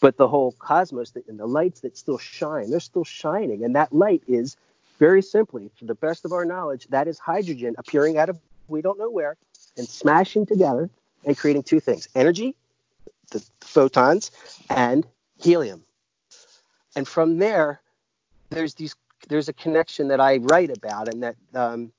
But 0.00 0.16
the 0.16 0.28
whole 0.28 0.52
cosmos 0.58 1.12
and 1.28 1.38
the 1.38 1.46
lights 1.46 1.80
that 1.80 1.96
still 1.96 2.18
shine, 2.18 2.70
they're 2.70 2.80
still 2.80 3.04
shining. 3.04 3.64
And 3.64 3.74
that 3.76 3.92
light 3.92 4.22
is 4.26 4.56
very 4.98 5.22
simply, 5.22 5.70
to 5.78 5.84
the 5.84 5.94
best 5.94 6.24
of 6.24 6.32
our 6.32 6.44
knowledge, 6.44 6.86
that 6.88 7.08
is 7.08 7.18
hydrogen 7.18 7.74
appearing 7.78 8.18
out 8.18 8.28
of 8.28 8.38
we 8.68 8.82
don't 8.82 8.98
know 8.98 9.10
where 9.10 9.36
and 9.76 9.88
smashing 9.88 10.46
together 10.46 10.90
and 11.24 11.36
creating 11.36 11.62
two 11.62 11.80
things 11.80 12.08
energy, 12.14 12.56
the 13.30 13.44
photons, 13.60 14.30
and 14.70 15.06
helium. 15.38 15.82
And 16.94 17.06
from 17.06 17.38
there, 17.38 17.80
there's 18.50 18.74
these 18.74 18.94
there's 19.26 19.48
a 19.48 19.52
connection 19.52 20.08
that 20.08 20.20
I 20.20 20.38
write 20.38 20.76
about 20.76 21.08
and 21.08 21.22
that 21.22 21.36
um, 21.54 21.92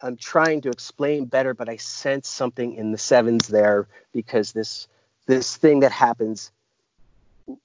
I'm 0.00 0.16
trying 0.16 0.60
to 0.62 0.70
explain 0.70 1.26
better, 1.26 1.54
but 1.54 1.68
I 1.68 1.76
sense 1.76 2.28
something 2.28 2.74
in 2.74 2.92
the 2.92 2.98
sevens 2.98 3.48
there 3.48 3.88
because 4.12 4.52
this 4.52 4.88
this 5.26 5.56
thing 5.56 5.80
that 5.80 5.92
happens 5.92 6.50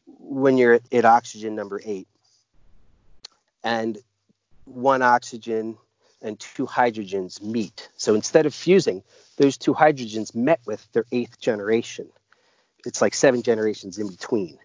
when 0.05 0.57
you're 0.57 0.75
at, 0.75 0.93
at 0.93 1.05
oxygen 1.05 1.55
number 1.55 1.81
eight. 1.83 2.07
And 3.63 3.97
one 4.63 5.01
oxygen 5.01 5.77
and 6.21 6.39
two 6.39 6.65
hydrogens 6.65 7.41
meet. 7.41 7.89
So 7.97 8.15
instead 8.15 8.45
of 8.45 8.53
fusing, 8.53 9.03
those 9.37 9.57
two 9.57 9.73
hydrogens 9.73 10.35
met 10.35 10.59
with 10.65 10.85
their 10.93 11.05
eighth 11.11 11.39
generation. 11.39 12.09
It's 12.85 13.01
like 13.01 13.13
seven 13.13 13.41
generations 13.41 13.97
in 13.97 14.07
between. 14.07 14.57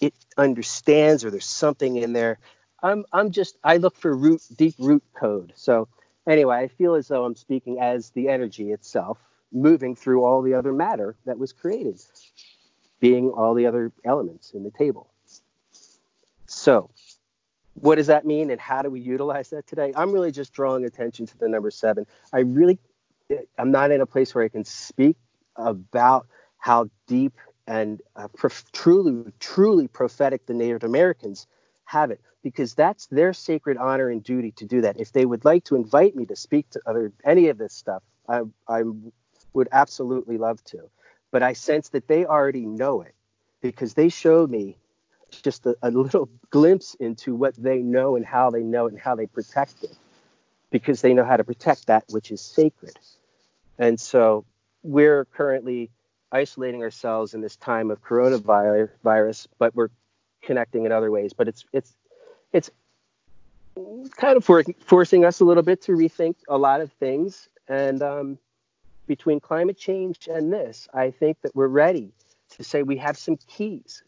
It 0.00 0.14
understands, 0.36 1.24
or 1.24 1.30
there's 1.30 1.46
something 1.46 1.96
in 1.96 2.12
there. 2.12 2.38
I'm, 2.84 3.04
I'm 3.12 3.30
just, 3.30 3.56
I 3.64 3.78
look 3.78 3.96
for 3.96 4.14
root, 4.14 4.42
deep 4.54 4.74
root 4.78 5.02
code. 5.18 5.54
So 5.56 5.88
anyway, 6.28 6.56
I 6.58 6.68
feel 6.68 6.94
as 6.94 7.08
though 7.08 7.24
I'm 7.24 7.34
speaking 7.34 7.80
as 7.80 8.10
the 8.10 8.28
energy 8.28 8.72
itself, 8.72 9.18
moving 9.50 9.96
through 9.96 10.22
all 10.22 10.42
the 10.42 10.52
other 10.52 10.72
matter 10.72 11.16
that 11.24 11.38
was 11.38 11.52
created, 11.52 11.98
being 13.00 13.30
all 13.30 13.54
the 13.54 13.66
other 13.66 13.90
elements 14.04 14.52
in 14.52 14.64
the 14.64 14.70
table. 14.70 15.08
So 16.46 16.90
what 17.72 17.94
does 17.94 18.08
that 18.08 18.26
mean 18.26 18.50
and 18.50 18.60
how 18.60 18.82
do 18.82 18.90
we 18.90 19.00
utilize 19.00 19.48
that 19.50 19.66
today? 19.66 19.94
I'm 19.96 20.12
really 20.12 20.30
just 20.30 20.52
drawing 20.52 20.84
attention 20.84 21.26
to 21.26 21.38
the 21.38 21.48
number 21.48 21.70
seven. 21.70 22.06
I 22.34 22.40
really, 22.40 22.78
I'm 23.58 23.70
not 23.70 23.92
in 23.92 24.02
a 24.02 24.06
place 24.06 24.34
where 24.34 24.44
I 24.44 24.48
can 24.48 24.64
speak 24.64 25.16
about 25.56 26.26
how 26.58 26.90
deep 27.06 27.32
and 27.66 28.02
uh, 28.14 28.28
prof- 28.28 28.70
truly, 28.72 29.32
truly 29.40 29.88
prophetic 29.88 30.44
the 30.44 30.52
Native 30.52 30.84
Americans 30.84 31.46
have 31.84 32.10
it, 32.10 32.20
because 32.42 32.74
that's 32.74 33.06
their 33.06 33.32
sacred 33.32 33.76
honor 33.76 34.08
and 34.08 34.22
duty 34.22 34.52
to 34.52 34.64
do 34.64 34.80
that. 34.82 35.00
If 35.00 35.12
they 35.12 35.24
would 35.24 35.44
like 35.44 35.64
to 35.64 35.76
invite 35.76 36.16
me 36.16 36.26
to 36.26 36.36
speak 36.36 36.70
to 36.70 36.80
other 36.86 37.12
any 37.24 37.48
of 37.48 37.58
this 37.58 37.72
stuff, 37.72 38.02
I, 38.28 38.42
I 38.68 38.82
would 39.52 39.68
absolutely 39.72 40.38
love 40.38 40.62
to. 40.64 40.90
But 41.30 41.42
I 41.42 41.52
sense 41.52 41.88
that 41.90 42.06
they 42.06 42.24
already 42.26 42.66
know 42.66 43.00
it 43.02 43.14
because 43.60 43.94
they 43.94 44.08
showed 44.08 44.50
me 44.50 44.76
just 45.42 45.66
a, 45.66 45.76
a 45.82 45.90
little 45.90 46.28
glimpse 46.50 46.94
into 47.00 47.34
what 47.34 47.54
they 47.56 47.78
know 47.78 48.16
and 48.16 48.24
how 48.24 48.50
they 48.50 48.62
know 48.62 48.86
it 48.86 48.92
and 48.92 49.00
how 49.00 49.16
they 49.16 49.26
protect 49.26 49.82
it 49.82 49.96
because 50.70 51.00
they 51.00 51.14
know 51.14 51.24
how 51.24 51.36
to 51.36 51.44
protect 51.44 51.86
that 51.86 52.04
which 52.10 52.30
is 52.30 52.40
sacred. 52.40 52.96
And 53.78 53.98
so 53.98 54.44
we're 54.82 55.24
currently 55.24 55.90
isolating 56.30 56.82
ourselves 56.82 57.34
in 57.34 57.40
this 57.40 57.56
time 57.56 57.90
of 57.90 58.02
coronavirus, 58.02 59.46
but 59.58 59.74
we're 59.74 59.88
connecting 60.44 60.86
in 60.86 60.92
other 60.92 61.10
ways. 61.10 61.32
But 61.32 61.48
it's 61.48 61.64
it's 61.72 61.94
it's 62.52 62.70
kind 64.16 64.36
of 64.36 64.44
for, 64.44 64.62
forcing 64.84 65.24
us 65.24 65.40
a 65.40 65.44
little 65.44 65.62
bit 65.62 65.82
to 65.82 65.92
rethink 65.92 66.36
a 66.48 66.58
lot 66.58 66.80
of 66.80 66.92
things. 66.92 67.48
And 67.68 68.02
um, 68.02 68.38
between 69.06 69.40
climate 69.40 69.76
change 69.76 70.28
and 70.28 70.52
this, 70.52 70.88
I 70.94 71.10
think 71.10 71.40
that 71.42 71.54
we're 71.54 71.68
ready 71.68 72.12
to 72.50 72.64
say 72.64 72.82
we 72.82 72.96
have 72.98 73.18
some 73.18 73.36
keys. 73.48 74.02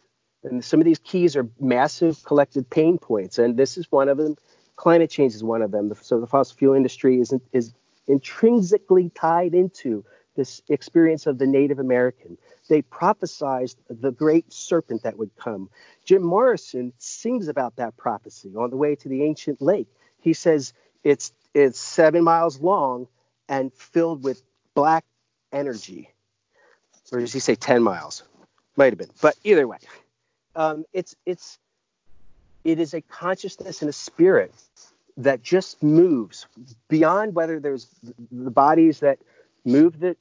And 0.44 0.64
some 0.64 0.80
of 0.80 0.84
these 0.84 1.00
keys 1.00 1.34
are 1.36 1.48
massive 1.58 2.22
collected 2.24 2.68
pain 2.70 2.98
points. 2.98 3.38
And 3.38 3.56
this 3.56 3.76
is 3.76 3.90
one 3.90 4.08
of 4.08 4.18
them. 4.18 4.36
Climate 4.76 5.10
change 5.10 5.34
is 5.34 5.42
one 5.42 5.62
of 5.62 5.70
them. 5.70 5.92
So 6.00 6.20
the 6.20 6.26
fossil 6.26 6.56
fuel 6.56 6.74
industry 6.74 7.20
is, 7.20 7.34
is 7.52 7.72
intrinsically 8.06 9.10
tied 9.14 9.54
into 9.54 10.04
this 10.36 10.62
experience 10.68 11.26
of 11.26 11.38
the 11.38 11.46
Native 11.46 11.78
American. 11.78 12.38
They 12.68 12.82
prophesied 12.82 13.70
the 13.88 14.12
great 14.12 14.52
serpent 14.52 15.02
that 15.02 15.18
would 15.18 15.34
come. 15.36 15.70
Jim 16.04 16.22
Morrison 16.22 16.92
sings 16.98 17.48
about 17.48 17.76
that 17.76 17.96
prophecy 17.96 18.52
on 18.56 18.70
the 18.70 18.76
way 18.76 18.94
to 18.96 19.08
the 19.08 19.24
ancient 19.24 19.60
lake. 19.60 19.88
He 20.20 20.32
says 20.32 20.72
it's 21.02 21.32
it's 21.54 21.78
seven 21.78 22.22
miles 22.24 22.60
long 22.60 23.08
and 23.48 23.72
filled 23.72 24.22
with 24.22 24.42
black 24.74 25.04
energy. 25.52 26.10
Or 27.12 27.20
does 27.20 27.32
he 27.32 27.40
say 27.40 27.54
10 27.54 27.82
miles? 27.82 28.24
Might 28.76 28.92
have 28.92 28.98
been. 28.98 29.10
But 29.22 29.36
either 29.44 29.66
way, 29.66 29.78
um, 30.54 30.84
it's 30.92 31.16
it's 31.24 31.58
it 32.64 32.80
is 32.80 32.94
a 32.94 33.00
consciousness 33.00 33.80
and 33.80 33.88
a 33.88 33.92
spirit 33.92 34.52
that 35.16 35.42
just 35.42 35.82
moves 35.82 36.46
beyond 36.88 37.34
whether 37.34 37.58
there's 37.58 37.86
the 38.30 38.50
bodies 38.50 39.00
that 39.00 39.18
move 39.64 40.00
that 40.00 40.16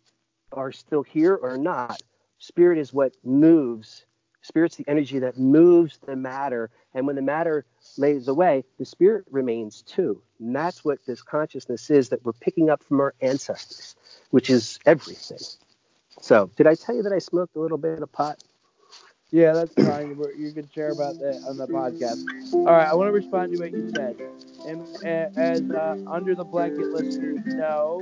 are 0.52 0.72
still 0.72 1.04
here 1.04 1.36
or 1.36 1.58
not. 1.58 2.02
Spirit 2.40 2.78
is 2.78 2.94
what 2.94 3.16
moves. 3.24 4.06
Spirit's 4.42 4.76
the 4.76 4.86
energy 4.88 5.20
that 5.20 5.38
moves 5.38 5.98
the 6.06 6.16
matter. 6.16 6.70
And 6.94 7.08
when 7.08 7.16
the 7.16 7.22
matter 7.22 7.66
lays 7.98 8.28
away, 8.28 8.64
the 8.78 8.86
spirit 8.86 9.26
remains 9.32 9.82
too. 9.82 10.22
And 10.40 10.56
that's 10.56 10.86
what 10.86 11.00
this 11.06 11.22
consciousness 11.22 11.90
is 11.90 12.10
that 12.10 12.24
we're 12.24 12.34
picking 12.34 12.70
up 12.70 12.84
from 12.84 13.00
our 13.00 13.14
ancestors, 13.22 13.96
which 14.30 14.50
is 14.50 14.80
everything. 14.86 15.40
So, 16.22 16.50
did 16.56 16.68
I 16.68 16.76
tell 16.76 16.96
you 16.96 17.04
that 17.04 17.14
I 17.14 17.20
smoked 17.20 17.56
a 17.56 17.60
little 17.60 17.78
bit 17.78 18.02
of 18.02 18.12
pot? 18.12 18.42
Yeah, 19.36 19.52
that's 19.52 19.74
fine. 19.74 20.18
You 20.38 20.54
can 20.54 20.70
share 20.74 20.92
about 20.92 21.20
that 21.20 21.44
on 21.46 21.58
the 21.58 21.68
podcast. 21.68 22.24
All 22.54 22.64
right, 22.68 22.88
I 22.88 22.96
want 22.96 23.10
to 23.10 23.12
respond 23.12 23.52
to 23.52 23.60
what 23.60 23.74
you 23.74 23.92
said. 23.94 24.16
And 24.66 25.36
as 25.36 25.62
uh, 25.72 25.98
under 26.08 26.36
the 26.36 26.46
blanket 26.46 26.88
listeners 26.94 27.42
know, 27.46 28.02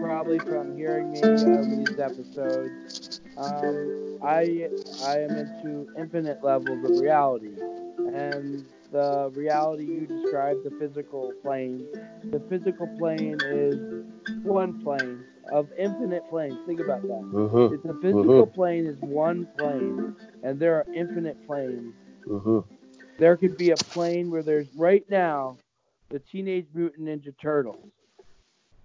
probably 0.00 0.38
from 0.38 0.78
hearing 0.78 1.12
me 1.12 1.20
over 1.22 1.84
these 1.84 1.98
episodes, 1.98 3.20
um, 3.36 4.18
I 4.24 4.70
I 5.04 5.18
am 5.18 5.36
into 5.36 5.86
infinite 5.98 6.42
levels 6.42 6.82
of 6.82 6.98
reality, 6.98 7.60
and 8.14 8.64
the 8.90 9.30
reality 9.34 9.84
you 9.84 10.06
described, 10.06 10.64
the 10.64 10.70
physical 10.80 11.34
plane. 11.42 11.86
The 12.24 12.40
physical 12.48 12.86
plane 12.98 13.38
is 13.44 14.06
one 14.44 14.82
plane 14.82 15.24
of 15.52 15.68
infinite 15.78 16.28
planes. 16.30 16.56
Think 16.66 16.80
about 16.80 17.02
that. 17.02 17.22
Mm-hmm. 17.22 17.74
It's 17.74 17.84
a 17.84 18.00
physical 18.00 18.46
mm-hmm. 18.46 18.54
plane 18.54 18.86
is 18.86 18.96
one 19.00 19.46
plane, 19.58 20.16
and 20.42 20.58
there 20.58 20.76
are 20.76 20.86
infinite 20.94 21.46
planes. 21.46 21.94
Mm-hmm. 22.26 22.60
There 23.18 23.36
could 23.36 23.56
be 23.56 23.70
a 23.70 23.76
plane 23.76 24.30
where 24.30 24.42
there's 24.42 24.68
right 24.76 25.04
now 25.10 25.58
the 26.08 26.18
Teenage 26.18 26.66
Mutant 26.74 27.08
Ninja 27.08 27.34
Turtles, 27.40 27.90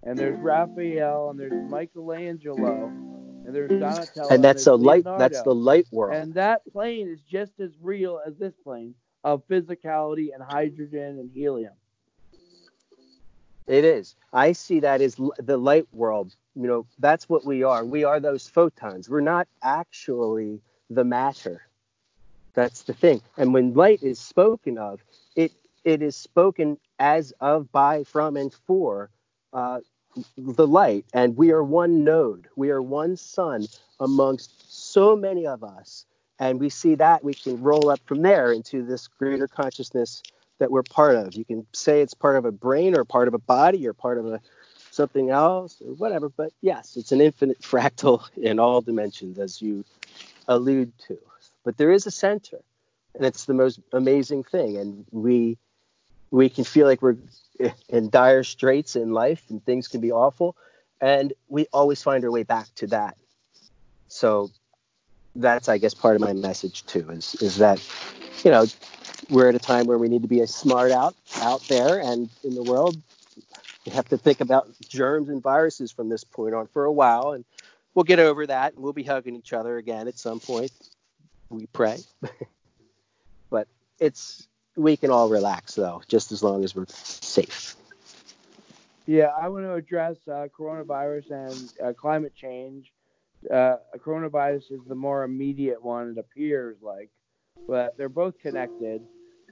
and 0.02 0.18
there's 0.18 0.38
Raphael, 0.38 1.30
and 1.30 1.40
there's 1.40 1.70
Michelangelo, 1.70 2.86
and 2.86 3.54
there's 3.54 3.70
Donatello, 3.70 4.28
and 4.30 4.44
that's 4.44 4.66
and 4.66 4.74
a 4.74 4.76
light. 4.76 5.04
Leonardo. 5.04 5.18
That's 5.18 5.42
the 5.42 5.54
light 5.54 5.86
world. 5.90 6.14
And 6.14 6.34
that 6.34 6.62
plane 6.72 7.08
is 7.08 7.20
just 7.20 7.58
as 7.60 7.70
real 7.80 8.20
as 8.24 8.36
this 8.36 8.54
plane 8.62 8.94
of 9.24 9.42
physicality 9.48 10.28
and 10.34 10.42
hydrogen 10.42 11.18
and 11.18 11.30
helium. 11.34 11.72
It 13.66 13.84
is. 13.84 14.14
I 14.32 14.52
see 14.52 14.80
that 14.80 15.00
as 15.00 15.16
the 15.38 15.56
light 15.56 15.88
world. 15.92 16.36
You 16.54 16.68
know, 16.68 16.86
that's 17.00 17.28
what 17.28 17.44
we 17.44 17.64
are. 17.64 17.84
We 17.84 18.04
are 18.04 18.20
those 18.20 18.46
photons. 18.46 19.10
We're 19.10 19.20
not 19.20 19.48
actually 19.62 20.60
the 20.90 21.04
matter. 21.04 21.62
That's 22.54 22.82
the 22.82 22.94
thing. 22.94 23.20
And 23.36 23.52
when 23.52 23.74
light 23.74 24.02
is 24.02 24.18
spoken 24.18 24.78
of, 24.78 25.02
it 25.34 25.52
it 25.84 26.02
is 26.02 26.16
spoken 26.16 26.78
as 26.98 27.32
of, 27.40 27.70
by, 27.70 28.04
from, 28.04 28.36
and 28.36 28.52
for 28.52 29.10
uh, 29.52 29.80
the 30.36 30.66
light. 30.66 31.04
And 31.12 31.36
we 31.36 31.52
are 31.52 31.62
one 31.62 32.02
node. 32.02 32.48
We 32.56 32.70
are 32.70 32.82
one 32.82 33.16
sun 33.16 33.66
amongst 34.00 34.50
so 34.92 35.14
many 35.14 35.46
of 35.46 35.62
us. 35.62 36.06
And 36.38 36.58
we 36.60 36.70
see 36.70 36.96
that 36.96 37.22
we 37.22 37.34
can 37.34 37.62
roll 37.62 37.88
up 37.88 38.00
from 38.04 38.22
there 38.22 38.52
into 38.52 38.84
this 38.84 39.06
greater 39.06 39.46
consciousness 39.46 40.22
that 40.58 40.70
we're 40.70 40.82
part 40.82 41.16
of. 41.16 41.34
You 41.34 41.44
can 41.44 41.66
say 41.72 42.00
it's 42.00 42.14
part 42.14 42.36
of 42.36 42.44
a 42.44 42.52
brain 42.52 42.96
or 42.96 43.04
part 43.04 43.28
of 43.28 43.34
a 43.34 43.38
body 43.38 43.86
or 43.86 43.92
part 43.92 44.18
of 44.18 44.26
a 44.26 44.40
something 44.90 45.30
else 45.30 45.80
or 45.80 45.94
whatever. 45.94 46.28
But 46.28 46.52
yes, 46.62 46.96
it's 46.96 47.12
an 47.12 47.20
infinite 47.20 47.60
fractal 47.62 48.22
in 48.36 48.58
all 48.58 48.80
dimensions, 48.80 49.38
as 49.38 49.62
you 49.62 49.84
allude 50.48 50.92
to. 51.06 51.18
But 51.64 51.76
there 51.76 51.90
is 51.90 52.06
a 52.06 52.10
center, 52.10 52.60
and 53.14 53.24
it's 53.24 53.44
the 53.44 53.54
most 53.54 53.80
amazing 53.92 54.44
thing. 54.44 54.76
And 54.76 55.04
we 55.10 55.58
we 56.30 56.48
can 56.48 56.64
feel 56.64 56.86
like 56.86 57.02
we're 57.02 57.16
in 57.88 58.10
dire 58.10 58.44
straits 58.44 58.96
in 58.96 59.12
life, 59.12 59.42
and 59.48 59.64
things 59.64 59.88
can 59.88 60.00
be 60.00 60.12
awful, 60.12 60.56
and 61.00 61.32
we 61.48 61.66
always 61.72 62.02
find 62.02 62.24
our 62.24 62.30
way 62.30 62.42
back 62.42 62.66
to 62.76 62.86
that. 62.88 63.16
So 64.08 64.50
that's, 65.34 65.68
I 65.68 65.78
guess, 65.78 65.94
part 65.94 66.16
of 66.16 66.22
my 66.22 66.32
message 66.32 66.84
too. 66.86 67.10
Is 67.10 67.34
is 67.36 67.56
that 67.58 67.82
you 68.44 68.50
know 68.50 68.66
we're 69.30 69.48
at 69.48 69.54
a 69.54 69.60
time 69.60 69.86
where 69.86 69.98
we 69.98 70.08
need 70.08 70.22
to 70.22 70.28
be 70.28 70.40
as 70.40 70.54
smart 70.54 70.92
out 70.92 71.14
out 71.40 71.62
there 71.68 72.00
and 72.00 72.28
in 72.44 72.54
the 72.54 72.62
world. 72.62 72.96
We 73.84 73.92
have 73.92 74.08
to 74.08 74.18
think 74.18 74.40
about 74.40 74.68
germs 74.88 75.28
and 75.28 75.40
viruses 75.40 75.92
from 75.92 76.08
this 76.08 76.24
point 76.24 76.54
on 76.54 76.66
for 76.66 76.84
a 76.84 76.92
while, 76.92 77.32
and 77.32 77.44
we'll 77.96 78.04
get 78.04 78.20
over 78.20 78.46
that, 78.46 78.74
and 78.74 78.82
we'll 78.84 78.92
be 78.92 79.02
hugging 79.02 79.34
each 79.34 79.52
other 79.52 79.78
again 79.78 80.06
at 80.06 80.16
some 80.16 80.38
point. 80.38 80.70
We 81.48 81.66
pray, 81.66 81.98
but 83.50 83.66
it's 83.98 84.46
we 84.76 84.96
can 84.96 85.10
all 85.10 85.28
relax 85.28 85.74
though, 85.74 86.02
just 86.06 86.30
as 86.30 86.44
long 86.44 86.62
as 86.62 86.76
we're 86.76 86.86
safe. 86.86 87.74
Yeah, 89.06 89.30
I 89.40 89.48
want 89.48 89.64
to 89.64 89.74
address 89.74 90.16
uh, 90.28 90.46
coronavirus 90.56 91.30
and 91.30 91.72
uh, 91.82 91.92
climate 91.92 92.34
change. 92.36 92.92
Uh, 93.50 93.76
coronavirus 93.98 94.72
is 94.72 94.80
the 94.86 94.94
more 94.94 95.24
immediate 95.24 95.82
one, 95.82 96.10
it 96.10 96.18
appears 96.18 96.76
like, 96.82 97.10
but 97.68 97.96
they're 97.96 98.08
both 98.08 98.38
connected 98.40 99.02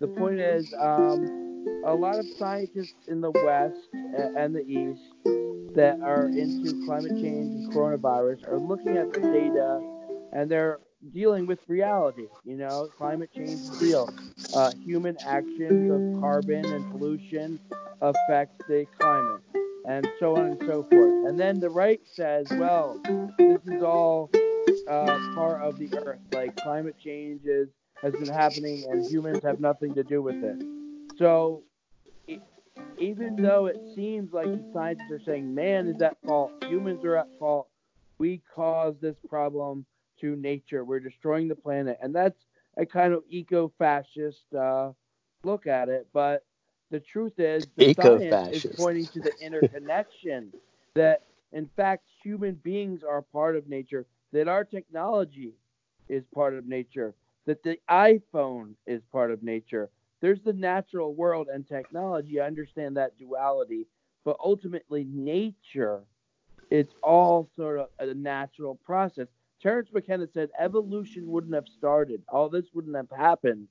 the 0.01 0.09
point 0.09 0.41
is, 0.41 0.75
um, 0.79 1.54
a 1.85 1.95
lot 1.95 2.19
of 2.19 2.27
scientists 2.39 3.09
in 3.09 3.21
the 3.21 3.31
West 3.31 3.79
and 3.93 4.55
the 4.55 4.65
East 4.67 5.03
that 5.75 5.99
are 6.03 6.29
into 6.29 6.85
climate 6.87 7.13
change 7.13 7.65
and 7.65 7.73
coronavirus 7.73 8.47
are 8.49 8.59
looking 8.59 8.97
at 8.97 9.13
the 9.13 9.21
data 9.21 9.81
and 10.33 10.51
they're 10.51 10.81
dealing 11.13 11.47
with 11.47 11.61
reality. 11.69 12.27
You 12.45 12.57
know, 12.57 12.89
climate 12.97 13.31
change 13.35 13.51
is 13.51 13.79
real. 13.81 14.09
Uh, 14.55 14.73
human 14.85 15.17
actions 15.27 15.91
of 15.91 16.21
carbon 16.21 16.65
and 16.65 16.91
pollution 16.91 17.61
affect 18.01 18.59
the 18.69 18.87
climate, 18.99 19.43
and 19.87 20.07
so 20.19 20.37
on 20.37 20.47
and 20.47 20.61
so 20.61 20.83
forth. 20.85 21.29
And 21.29 21.39
then 21.39 21.61
the 21.61 21.71
right 21.71 22.01
says, 22.05 22.47
well, 22.53 23.01
this 23.39 23.61
is 23.67 23.83
all 23.83 24.31
uh, 24.89 25.35
part 25.35 25.63
of 25.63 25.79
the 25.79 25.95
earth. 25.99 26.21
Like 26.33 26.57
climate 26.57 26.97
change 27.03 27.43
is 27.45 27.69
has 28.03 28.13
been 28.13 28.27
happening 28.27 28.85
and 28.91 29.05
humans 29.11 29.43
have 29.43 29.61
nothing 29.61 29.95
to 29.95 30.05
do 30.05 30.21
with 30.21 30.43
it. 30.43 30.84
So 31.19 31.63
even 32.99 33.37
though 33.37 33.67
it 33.67 33.81
seems 33.95 34.33
like 34.33 34.47
the 34.47 34.65
scientists 34.73 35.11
are 35.11 35.21
saying 35.25 35.55
man 35.55 35.89
is 35.89 36.01
at 36.01 36.17
fault, 36.25 36.53
humans 36.69 37.05
are 37.05 37.17
at 37.17 37.29
fault, 37.39 37.69
we 38.19 38.41
caused 38.55 39.01
this 39.01 39.17
problem 39.29 39.85
to 40.21 40.37
nature. 40.37 40.85
We're 40.85 41.01
destroying 41.01 41.49
the 41.49 41.55
planet, 41.55 41.99
and 42.03 42.15
that's 42.15 42.39
a 42.77 42.87
kind 42.87 43.13
of 43.13 43.23
eco-fascist 43.29 44.55
uh, 44.59 44.93
look 45.45 45.67
at 45.67 45.89
it. 45.89 46.07
But 46.13 46.45
the 46.91 47.01
truth 47.01 47.39
is, 47.39 47.65
the 47.77 47.95
science 47.95 48.65
is 48.65 48.73
pointing 48.77 49.09
to 49.09 49.21
the 49.21 49.33
interconnection 49.41 50.53
that, 50.95 51.23
in 51.53 51.69
fact, 51.77 52.05
human 52.23 52.55
beings 52.55 53.03
are 53.09 53.23
part 53.23 53.57
of 53.57 53.69
nature. 53.69 54.07
That 54.33 54.49
our 54.49 54.65
technology 54.65 55.53
is 56.09 56.25
part 56.35 56.55
of 56.55 56.67
nature 56.67 57.15
that 57.47 57.63
the 57.63 57.79
iPhone 57.91 58.75
is 58.87 59.03
part 59.13 59.31
of 59.31 59.43
nature. 59.43 59.91
There's 60.21 60.41
the 60.43 60.53
natural 60.53 61.15
world 61.15 61.49
and 61.53 61.67
technology. 61.67 62.41
I 62.41 62.47
understand 62.47 62.97
that 62.97 63.19
duality, 63.19 63.87
but 64.25 64.37
ultimately, 64.43 65.05
nature, 65.05 66.03
it's 66.71 66.95
all 67.03 67.51
sort 67.57 67.79
of 67.79 67.89
a 67.99 68.15
natural 68.15 68.77
process. 68.85 69.27
Terence 69.63 69.89
McKenna 69.93 70.27
said 70.33 70.51
evolution 70.59 71.27
wouldn't 71.27 71.55
have 71.55 71.69
started, 71.69 72.23
all 72.29 72.49
this 72.49 72.67
wouldn't 72.75 72.97
have 72.97 73.11
happened 73.11 73.69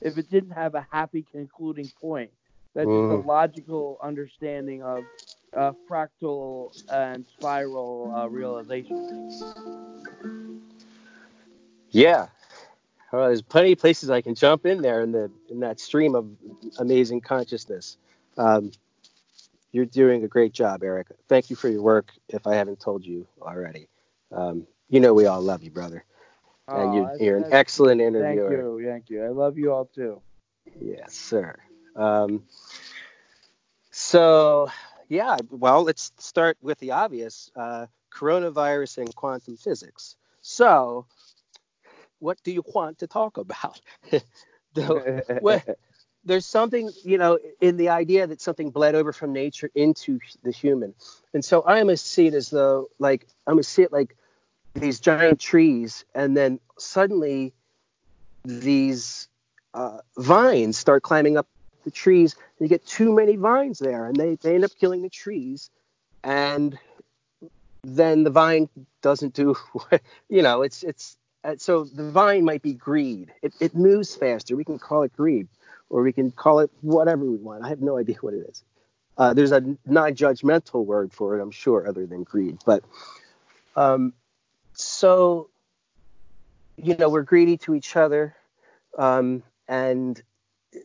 if 0.00 0.18
it 0.18 0.30
didn't 0.30 0.50
have 0.50 0.74
a 0.74 0.86
happy 0.90 1.24
concluding 1.32 1.90
point. 2.00 2.30
That's 2.74 2.90
just 2.90 3.10
a 3.10 3.26
logical 3.26 3.98
understanding 4.02 4.82
of 4.82 5.04
uh, 5.56 5.72
fractal 5.88 6.72
and 6.88 7.24
spiral 7.36 8.12
uh, 8.16 8.28
realization. 8.28 9.30
Yeah. 11.90 12.26
Well, 13.14 13.26
there's 13.28 13.42
plenty 13.42 13.70
of 13.72 13.78
places 13.78 14.10
I 14.10 14.22
can 14.22 14.34
jump 14.34 14.66
in 14.66 14.82
there 14.82 15.00
in 15.00 15.12
the 15.12 15.30
in 15.48 15.60
that 15.60 15.78
stream 15.78 16.16
of 16.16 16.26
amazing 16.78 17.20
consciousness. 17.20 17.96
Um, 18.36 18.72
you're 19.70 19.84
doing 19.86 20.24
a 20.24 20.28
great 20.28 20.52
job, 20.52 20.82
Eric. 20.82 21.08
Thank 21.28 21.48
you 21.48 21.54
for 21.54 21.68
your 21.68 21.82
work. 21.82 22.10
If 22.28 22.46
I 22.48 22.56
haven't 22.56 22.80
told 22.80 23.04
you 23.04 23.28
already, 23.40 23.88
um, 24.32 24.66
you 24.88 24.98
know 24.98 25.14
we 25.14 25.26
all 25.26 25.40
love 25.40 25.62
you, 25.62 25.70
brother, 25.70 26.04
and 26.66 26.76
Oh, 26.90 26.94
you, 26.96 27.02
that's- 27.02 27.20
you're 27.20 27.36
an 27.36 27.46
excellent 27.52 28.00
Thank 28.00 28.08
interviewer. 28.08 28.50
you, 28.50 28.84
thank 28.84 29.10
you. 29.10 29.22
I 29.24 29.28
love 29.28 29.58
you 29.58 29.72
all 29.72 29.84
too. 29.84 30.20
Yes, 30.80 31.14
sir. 31.14 31.54
Um, 31.94 32.42
so, 33.92 34.70
yeah, 35.08 35.36
well, 35.50 35.84
let's 35.84 36.10
start 36.18 36.58
with 36.60 36.80
the 36.80 36.90
obvious 36.90 37.48
uh, 37.54 37.86
coronavirus 38.12 38.98
and 38.98 39.14
quantum 39.14 39.56
physics. 39.56 40.16
So, 40.42 41.06
what 42.24 42.42
do 42.42 42.50
you 42.50 42.64
want 42.74 42.98
to 42.98 43.06
talk 43.06 43.36
about? 43.36 43.80
The- 44.74 45.38
what- 45.40 45.78
there's 46.24 46.46
something, 46.46 46.90
you 47.04 47.16
know, 47.16 47.38
in 47.60 47.76
the 47.76 47.90
idea 47.90 48.26
that 48.26 48.40
something 48.40 48.70
bled 48.70 48.96
over 48.96 49.12
from 49.12 49.32
nature 49.32 49.70
into 49.72 50.18
the 50.42 50.50
human. 50.50 50.94
And 51.32 51.44
so 51.44 51.60
I 51.60 51.78
almost 51.78 52.06
see 52.06 52.26
it 52.26 52.34
as 52.34 52.50
though, 52.50 52.88
like, 52.98 53.28
I 53.46 53.50
almost 53.50 53.70
see 53.70 53.82
it 53.82 53.92
like 53.92 54.16
these 54.74 54.98
giant 54.98 55.38
trees, 55.38 56.04
and 56.12 56.36
then 56.36 56.58
suddenly 56.76 57.52
these 58.44 59.28
uh, 59.74 59.98
vines 60.16 60.76
start 60.76 61.04
climbing 61.04 61.36
up 61.36 61.46
the 61.84 61.92
trees. 61.92 62.34
And 62.58 62.68
you 62.68 62.68
get 62.68 62.84
too 62.84 63.14
many 63.14 63.36
vines 63.36 63.78
there, 63.78 64.06
and 64.06 64.16
they, 64.16 64.34
they 64.36 64.56
end 64.56 64.64
up 64.64 64.72
killing 64.80 65.02
the 65.02 65.10
trees. 65.10 65.70
And 66.24 66.76
then 67.84 68.24
the 68.24 68.30
vine 68.30 68.68
doesn't 69.02 69.34
do, 69.34 69.54
you 70.28 70.42
know, 70.42 70.62
it's 70.62 70.82
it's 70.82 71.16
so 71.58 71.84
the 71.84 72.10
vine 72.10 72.44
might 72.44 72.62
be 72.62 72.74
greed. 72.74 73.32
It, 73.42 73.54
it 73.60 73.74
moves 73.74 74.14
faster. 74.14 74.56
We 74.56 74.64
can 74.64 74.78
call 74.78 75.02
it 75.02 75.12
greed, 75.14 75.48
or 75.90 76.02
we 76.02 76.12
can 76.12 76.30
call 76.30 76.60
it 76.60 76.70
whatever 76.80 77.24
we 77.24 77.36
want. 77.36 77.64
I 77.64 77.68
have 77.68 77.82
no 77.82 77.98
idea 77.98 78.16
what 78.20 78.34
it 78.34 78.46
is. 78.48 78.62
Uh, 79.16 79.32
there's 79.32 79.52
a 79.52 79.60
non-judgmental 79.86 80.84
word 80.84 81.12
for 81.12 81.38
it, 81.38 81.42
I'm 81.42 81.52
sure, 81.52 81.88
other 81.88 82.04
than 82.04 82.24
greed. 82.24 82.58
But 82.66 82.82
um, 83.76 84.12
so, 84.72 85.50
you 86.76 86.96
know, 86.96 87.08
we're 87.08 87.22
greedy 87.22 87.56
to 87.58 87.74
each 87.74 87.94
other 87.94 88.34
um, 88.98 89.44
and 89.68 90.20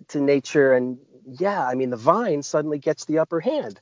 to 0.09 0.21
nature, 0.21 0.73
and 0.73 0.99
yeah, 1.25 1.65
I 1.65 1.73
mean, 1.73 1.89
the 1.89 1.97
vine 1.97 2.43
suddenly 2.43 2.77
gets 2.77 3.05
the 3.05 3.19
upper 3.19 3.39
hand. 3.39 3.79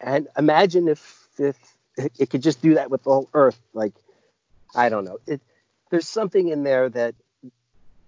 And 0.00 0.28
imagine 0.38 0.86
if 0.86 1.28
if 1.38 1.56
it 1.96 2.30
could 2.30 2.42
just 2.42 2.62
do 2.62 2.74
that 2.74 2.90
with 2.90 3.02
the 3.02 3.10
whole 3.10 3.28
earth, 3.34 3.60
like 3.74 3.92
I 4.74 4.88
don't 4.88 5.04
know. 5.04 5.18
It 5.26 5.40
there's 5.90 6.08
something 6.08 6.48
in 6.48 6.62
there 6.62 6.88
that 6.88 7.14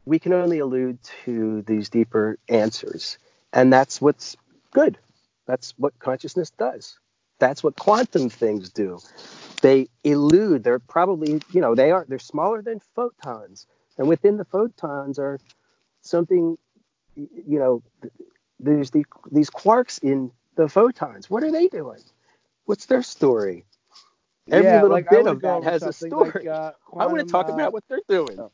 we 0.04 0.18
can 0.18 0.32
only 0.32 0.58
allude 0.58 0.98
to 1.24 1.62
these 1.62 1.88
deeper 1.88 2.38
answers. 2.48 3.18
And 3.52 3.72
that's 3.72 4.00
what's 4.00 4.36
good. 4.72 4.98
That's 5.46 5.74
what 5.76 5.98
consciousness 5.98 6.50
does. 6.50 6.98
That's 7.38 7.62
what 7.62 7.76
quantum 7.76 8.28
things 8.28 8.70
do. 8.70 8.98
They 9.62 9.88
elude. 10.04 10.64
They're 10.64 10.78
probably, 10.78 11.40
you 11.52 11.60
know, 11.60 11.74
they 11.74 11.90
are 11.90 12.06
they're 12.08 12.18
smaller 12.18 12.62
than 12.62 12.80
photons. 12.94 13.66
And 13.98 14.08
within 14.08 14.36
the 14.36 14.44
photons 14.44 15.18
are 15.18 15.38
something 16.00 16.56
you 17.14 17.58
know, 17.58 17.82
there's 18.58 18.90
the, 18.90 19.04
these 19.30 19.50
quarks 19.50 20.02
in 20.02 20.30
the 20.56 20.68
photons. 20.68 21.28
What 21.28 21.42
are 21.42 21.52
they 21.52 21.68
doing? 21.68 22.00
What's 22.64 22.86
their 22.86 23.02
story? 23.02 23.64
Every 24.50 24.66
yeah, 24.66 24.82
little 24.82 24.90
like 24.90 25.08
bit 25.08 25.26
of 25.26 25.40
that 25.42 25.62
has 25.64 25.82
a 25.82 25.92
story. 25.92 26.32
Like, 26.34 26.46
uh, 26.46 26.72
I 26.98 27.06
want 27.06 27.18
to 27.20 27.24
talk 27.24 27.48
uh, 27.48 27.52
about 27.52 27.72
what 27.72 27.84
they're 27.88 28.00
doing. 28.08 28.38
oh. 28.40 28.50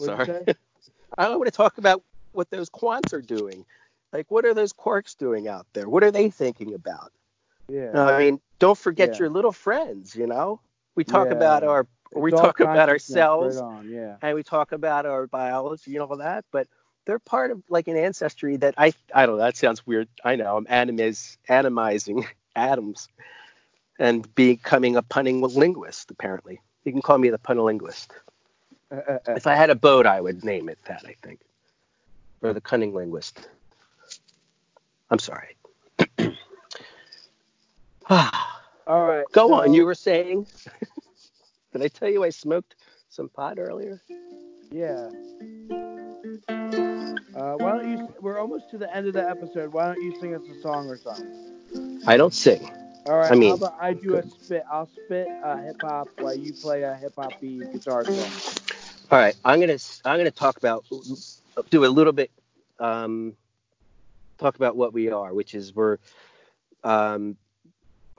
Sorry. 0.00 0.44
I 1.18 1.28
want 1.30 1.46
to 1.46 1.50
talk 1.50 1.78
about 1.78 2.02
what 2.32 2.50
those 2.50 2.70
quants 2.70 3.12
are 3.12 3.22
doing. 3.22 3.64
Like, 4.12 4.30
what 4.30 4.44
are 4.44 4.54
those 4.54 4.72
quarks 4.72 5.16
doing 5.16 5.48
out 5.48 5.66
there? 5.72 5.88
What 5.88 6.04
are 6.04 6.10
they 6.10 6.30
thinking 6.30 6.74
about? 6.74 7.12
Yeah. 7.68 7.90
I 7.94 8.18
mean, 8.18 8.40
don't 8.58 8.78
forget 8.78 9.10
Yeah. 9.14 9.18
your 9.20 9.30
little 9.30 9.52
friends. 9.52 10.14
You 10.14 10.26
know, 10.26 10.60
we 10.94 11.04
talk 11.04 11.28
Yeah. 11.28 11.34
about 11.34 11.64
our, 11.64 11.86
we 12.14 12.30
talk 12.30 12.60
about 12.60 12.88
ourselves, 12.88 13.56
Right 13.60 13.84
yeah. 13.86 14.16
and 14.22 14.34
we 14.36 14.42
talk 14.44 14.72
about 14.72 15.06
our 15.06 15.26
biology 15.26 15.96
and 15.96 16.04
all 16.04 16.16
that, 16.18 16.44
but 16.52 16.68
they're 17.06 17.18
part 17.18 17.50
of 17.50 17.62
like 17.68 17.88
an 17.88 17.96
ancestry 17.96 18.56
that 18.58 18.74
I, 18.78 18.92
I 19.14 19.26
don't 19.26 19.36
know. 19.38 19.44
That 19.44 19.56
sounds 19.56 19.86
weird. 19.86 20.08
I 20.24 20.36
know. 20.36 20.56
I'm 20.56 20.66
animiz, 20.66 21.36
animizing 21.48 22.24
atoms, 22.56 23.08
and 23.98 24.32
becoming 24.34 24.96
a 24.96 25.02
punning 25.02 25.40
linguist. 25.40 26.10
Apparently, 26.10 26.60
you 26.84 26.92
can 26.92 27.02
call 27.02 27.18
me 27.18 27.30
the 27.30 27.38
pun 27.38 27.58
linguist. 27.58 28.12
Uh, 28.90 28.96
uh, 28.96 29.18
uh. 29.28 29.32
If 29.32 29.46
I 29.46 29.54
had 29.54 29.70
a 29.70 29.74
boat, 29.74 30.06
I 30.06 30.20
would 30.20 30.44
name 30.44 30.68
it 30.68 30.78
that, 30.86 31.04
I 31.06 31.14
think. 31.22 31.40
Or 32.42 32.52
the 32.52 32.60
cunning 32.60 32.94
linguist. 32.94 33.48
I'm 35.10 35.18
sorry. 35.18 35.56
All 38.10 39.06
right. 39.06 39.24
Go 39.32 39.48
so, 39.48 39.54
on, 39.54 39.72
you 39.72 39.86
were 39.86 39.94
saying. 39.94 40.46
Did 41.72 41.82
I 41.82 41.88
tell 41.88 42.10
you 42.10 42.22
I 42.24 42.30
smoked 42.30 42.76
some 43.08 43.28
pot 43.28 43.58
earlier? 43.58 44.00
Yeah. 44.70 45.08
Uh, 47.34 47.54
why 47.56 47.72
don't 47.72 47.90
you? 47.90 48.14
We're 48.20 48.38
almost 48.38 48.70
to 48.70 48.78
the 48.78 48.94
end 48.94 49.06
of 49.06 49.14
the 49.14 49.28
episode. 49.28 49.72
Why 49.72 49.86
don't 49.86 50.02
you 50.02 50.18
sing 50.20 50.34
us 50.34 50.42
a 50.42 50.60
song 50.60 50.88
or 50.88 50.96
something? 50.96 52.02
I 52.06 52.16
don't 52.16 52.34
sing. 52.34 52.70
All 53.06 53.16
right. 53.16 53.30
I 53.30 53.34
mean, 53.34 53.50
how 53.50 53.56
about 53.56 53.76
I 53.80 53.92
do 53.92 54.16
a 54.16 54.22
spit? 54.26 54.64
I'll 54.70 54.88
spit 54.88 55.28
uh, 55.44 55.58
hip 55.58 55.76
hop 55.80 56.08
while 56.18 56.34
you 56.34 56.52
play 56.54 56.82
a 56.82 56.94
hip 56.94 57.14
hop 57.16 57.38
guitar 57.40 58.04
song. 58.04 58.30
All 59.10 59.18
right, 59.18 59.36
I'm 59.44 59.60
gonna 59.60 59.78
I'm 60.04 60.18
gonna 60.18 60.30
talk 60.30 60.56
about 60.56 60.86
do 61.70 61.84
a 61.84 61.86
little 61.86 62.14
bit 62.14 62.30
um, 62.78 63.34
talk 64.38 64.56
about 64.56 64.76
what 64.76 64.94
we 64.94 65.10
are, 65.10 65.34
which 65.34 65.54
is 65.54 65.74
we're 65.74 65.98
um, 66.82 67.36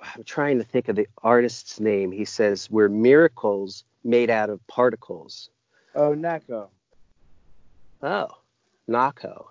I'm 0.01 0.23
trying 0.23 0.59
to 0.59 0.63
think 0.63 0.87
of 0.87 0.95
the 0.95 1.07
artist's 1.23 1.79
name. 1.79 2.11
He 2.11 2.25
says 2.25 2.69
we're 2.69 2.89
miracles 2.89 3.83
made 4.03 4.29
out 4.29 4.49
of 4.51 4.65
particles. 4.67 5.49
Oh, 5.95 6.13
Neko. 6.13 6.67
Oh, 8.01 8.27
Nahko. 8.87 9.45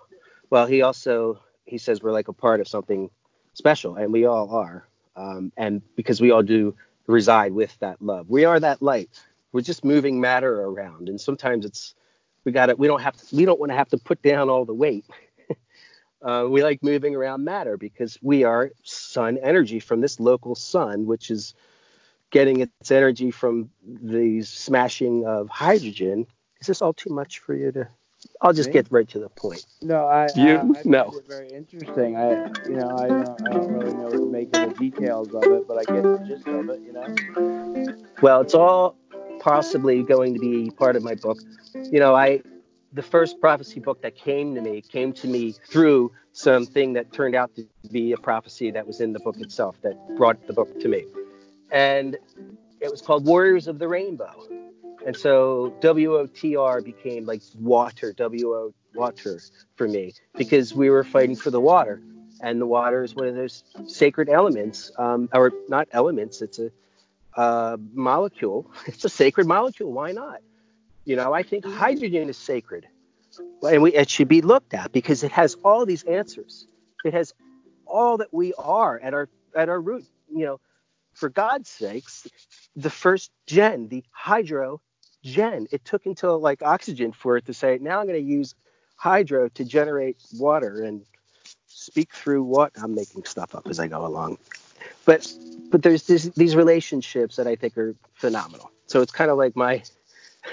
Well, 0.49 0.65
he 0.65 0.81
also 0.81 1.41
he 1.65 1.77
says 1.77 2.01
we're 2.01 2.11
like 2.11 2.29
a 2.29 2.33
part 2.33 2.61
of 2.61 2.67
something 2.67 3.09
special, 3.53 3.95
and 3.95 4.13
we 4.13 4.25
all 4.25 4.55
are. 4.55 4.87
Um, 5.15 5.51
and 5.57 5.81
because 5.95 6.21
we 6.21 6.31
all 6.31 6.43
do 6.43 6.75
reside 7.07 7.53
with 7.53 7.77
that 7.79 8.01
love, 8.01 8.29
we 8.29 8.45
are 8.45 8.59
that 8.59 8.81
light. 8.81 9.09
We're 9.51 9.61
just 9.61 9.85
moving 9.85 10.19
matter 10.19 10.61
around, 10.61 11.07
and 11.07 11.19
sometimes 11.19 11.65
it's 11.65 11.95
we 12.43 12.51
got 12.51 12.67
to 12.67 12.75
We 12.75 12.87
don't 12.87 13.01
have 13.01 13.15
to. 13.17 13.35
We 13.35 13.45
don't 13.45 13.59
want 13.59 13.71
to 13.71 13.77
have 13.77 13.89
to 13.89 13.97
put 13.97 14.21
down 14.21 14.49
all 14.49 14.65
the 14.65 14.73
weight. 14.73 15.05
uh, 16.21 16.47
we 16.49 16.63
like 16.63 16.83
moving 16.83 17.15
around 17.15 17.43
matter 17.43 17.77
because 17.77 18.17
we 18.21 18.43
are 18.43 18.71
sun 18.83 19.37
energy 19.41 19.79
from 19.79 20.01
this 20.01 20.19
local 20.19 20.55
sun, 20.55 21.05
which 21.05 21.31
is 21.31 21.55
getting 22.31 22.61
its 22.61 22.91
energy 22.91 23.31
from 23.31 23.69
the 23.83 24.41
smashing 24.43 25.25
of 25.25 25.49
hydrogen. 25.49 26.27
Is 26.59 26.67
this 26.67 26.81
all 26.81 26.93
too 26.93 27.11
much 27.13 27.39
for 27.39 27.55
you 27.55 27.71
to? 27.71 27.87
I'll 28.41 28.53
just 28.53 28.71
get 28.71 28.87
right 28.91 29.07
to 29.09 29.19
the 29.19 29.29
point. 29.29 29.65
No, 29.81 30.07
I, 30.07 30.25
uh, 30.25 30.31
You? 30.35 30.51
I, 30.51 30.59
I 30.59 30.73
find 30.73 30.85
No. 30.85 31.13
it 31.17 31.27
very 31.27 31.53
interesting. 31.53 32.15
I, 32.15 32.31
you 32.67 32.75
know, 32.75 32.97
I 32.97 33.07
don't, 33.07 33.47
I 33.47 33.53
don't 33.53 33.71
really 33.71 33.93
know 33.93 34.05
what 34.05 34.13
to 34.13 34.25
make 34.31 34.55
of 34.55 34.69
the 34.69 34.75
details 34.79 35.33
of 35.33 35.43
it, 35.43 35.67
but 35.67 35.77
I 35.77 35.83
get 35.85 36.03
the 36.03 36.23
gist 36.27 36.47
of 36.47 36.69
it. 36.69 36.81
You 36.81 36.93
know. 36.93 38.05
Well, 38.21 38.41
it's 38.41 38.53
all 38.53 38.97
possibly 39.39 40.03
going 40.03 40.33
to 40.33 40.39
be 40.39 40.71
part 40.71 40.95
of 40.95 41.03
my 41.03 41.15
book. 41.15 41.39
You 41.73 41.99
know, 41.99 42.15
I 42.15 42.41
the 42.93 43.03
first 43.03 43.39
prophecy 43.41 43.79
book 43.79 44.01
that 44.01 44.15
came 44.15 44.55
to 44.55 44.61
me 44.61 44.81
came 44.81 45.11
to 45.13 45.27
me 45.27 45.53
through 45.67 46.11
something 46.31 46.93
that 46.93 47.11
turned 47.11 47.35
out 47.35 47.53
to 47.55 47.67
be 47.91 48.11
a 48.13 48.17
prophecy 48.17 48.71
that 48.71 48.87
was 48.87 49.01
in 49.01 49.13
the 49.13 49.19
book 49.19 49.37
itself 49.39 49.75
that 49.81 49.95
brought 50.17 50.47
the 50.47 50.53
book 50.53 50.79
to 50.79 50.87
me. 50.87 51.05
And 51.71 52.17
it 52.79 52.89
was 52.91 53.01
called 53.01 53.25
Warriors 53.25 53.67
of 53.67 53.79
the 53.79 53.87
Rainbow. 53.87 54.31
And 55.05 55.15
so 55.15 55.73
WOTR 55.81 56.83
became 56.83 57.25
like 57.25 57.41
water, 57.59 58.13
WO 58.17 58.73
water 58.95 59.39
for 59.75 59.87
me 59.87 60.13
because 60.35 60.73
we 60.73 60.89
were 60.89 61.03
fighting 61.03 61.35
for 61.35 61.51
the 61.51 61.61
water. 61.61 62.01
And 62.41 62.59
the 62.59 62.65
water 62.65 63.03
is 63.03 63.15
one 63.15 63.27
of 63.27 63.35
those 63.35 63.63
sacred 63.85 64.29
elements, 64.29 64.91
um, 64.97 65.29
or 65.33 65.51
not 65.69 65.87
elements, 65.91 66.41
it's 66.41 66.59
a 66.59 66.71
uh, 67.37 67.77
molecule. 67.93 68.71
It's 68.87 69.05
a 69.05 69.09
sacred 69.09 69.47
molecule. 69.47 69.91
Why 69.91 70.11
not? 70.11 70.39
You 71.05 71.15
know, 71.15 71.33
I 71.33 71.43
think 71.43 71.65
hydrogen 71.65 72.29
is 72.29 72.37
sacred, 72.37 72.87
and 73.61 73.81
we, 73.83 73.93
it 73.93 74.09
should 74.09 74.27
be 74.27 74.41
looked 74.41 74.73
at 74.73 74.91
because 74.91 75.23
it 75.23 75.31
has 75.31 75.55
all 75.63 75.85
these 75.85 76.03
answers. 76.03 76.65
It 77.03 77.13
has 77.13 77.33
all 77.85 78.17
that 78.17 78.33
we 78.33 78.53
are 78.57 78.99
at 78.99 79.13
our 79.13 79.29
at 79.55 79.69
our 79.69 79.79
root. 79.79 80.05
You 80.33 80.45
know, 80.45 80.59
for 81.13 81.29
God's 81.29 81.69
sakes, 81.69 82.27
the 82.75 82.89
first 82.89 83.31
gen, 83.45 83.87
the 83.87 84.03
hydro 84.11 84.81
gen, 85.25 85.67
it 85.71 85.83
took 85.83 86.05
until 86.05 86.39
like 86.39 86.61
oxygen 86.61 87.11
for 87.11 87.37
it 87.37 87.45
to 87.47 87.53
say, 87.53 87.79
now 87.81 87.99
I'm 87.99 88.07
going 88.07 88.19
to 88.19 88.25
use 88.25 88.55
hydro 88.95 89.49
to 89.49 89.65
generate 89.65 90.17
water 90.37 90.83
and 90.83 91.03
speak 91.67 92.13
through 92.13 92.43
what 92.43 92.71
I'm 92.81 92.95
making 92.95 93.25
stuff 93.25 93.55
up 93.55 93.67
as 93.67 93.79
I 93.79 93.87
go 93.87 94.05
along. 94.05 94.37
But 95.05 95.31
but 95.71 95.83
there's 95.83 96.07
this, 96.07 96.25
these 96.35 96.55
relationships 96.55 97.35
that 97.35 97.47
I 97.47 97.55
think 97.55 97.77
are 97.77 97.95
phenomenal. 98.13 98.71
So 98.87 99.01
it's 99.01 99.11
kind 99.11 99.31
of 99.31 99.37
like 99.37 99.55
my 99.55 99.83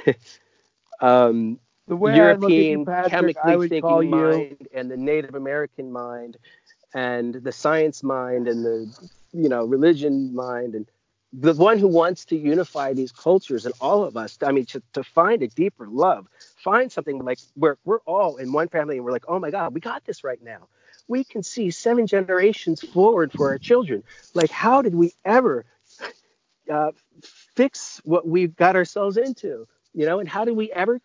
um, 1.01 1.61
The 1.87 1.97
way 1.97 2.17
European 2.17 2.81
you, 2.81 2.85
Patrick, 2.85 3.37
chemically 3.37 3.69
thinking 3.69 4.03
you. 4.03 4.09
mind 4.11 4.69
and 4.75 4.91
the 4.91 4.97
Native 4.97 5.35
American 5.35 5.93
mind 5.93 6.39
and 6.95 7.35
the 7.35 7.53
science 7.53 8.03
mind 8.03 8.49
and 8.49 8.65
the 8.65 9.11
you 9.33 9.49
know 9.49 9.65
religion 9.65 10.35
mind 10.35 10.75
and 10.75 10.87
the 11.33 11.55
one 11.55 11.79
who 11.79 11.89
wants 11.89 12.27
to 12.27 12.37
unify 12.37 12.93
these 12.93 13.11
cultures 13.11 13.65
and 13.65 13.75
all 13.81 14.05
of 14.05 14.17
us 14.17 14.39
i 14.43 14.53
mean 14.53 14.67
to, 14.67 14.83
to 14.93 15.03
find 15.03 15.43
a 15.43 15.49
deeper 15.49 15.87
love 15.89 16.27
find 16.63 16.93
something 16.93 17.19
like 17.25 17.39
where 17.55 17.79
we're 17.85 18.01
all 18.01 18.37
in 18.37 18.53
one 18.53 18.69
family 18.69 18.97
and 18.97 19.05
we're 19.05 19.13
like 19.13 19.25
oh 19.29 19.39
my 19.39 19.51
god 19.51 19.75
we 19.75 19.81
got 19.81 20.05
this 20.05 20.25
right 20.25 20.43
now. 20.43 20.69
We 21.09 21.25
can 21.25 21.43
see 21.43 21.71
seven 21.71 22.07
generations 22.07 22.81
forward 22.81 23.33
for 23.33 23.49
our 23.51 23.59
children. 23.59 24.05
Like 24.35 24.51
how 24.51 24.83
did 24.83 24.95
we 24.95 25.13
ever 25.25 25.65
uh, 26.73 26.93
fix 27.23 28.01
what 28.05 28.27
we've 28.27 28.55
got 28.55 28.77
ourselves 28.77 29.17
into 29.17 29.67
you 29.95 30.07
know? 30.07 30.21
And 30.21 30.29
how 30.29 30.45
did 30.45 30.57
we 30.57 30.71
ever 30.73 31.01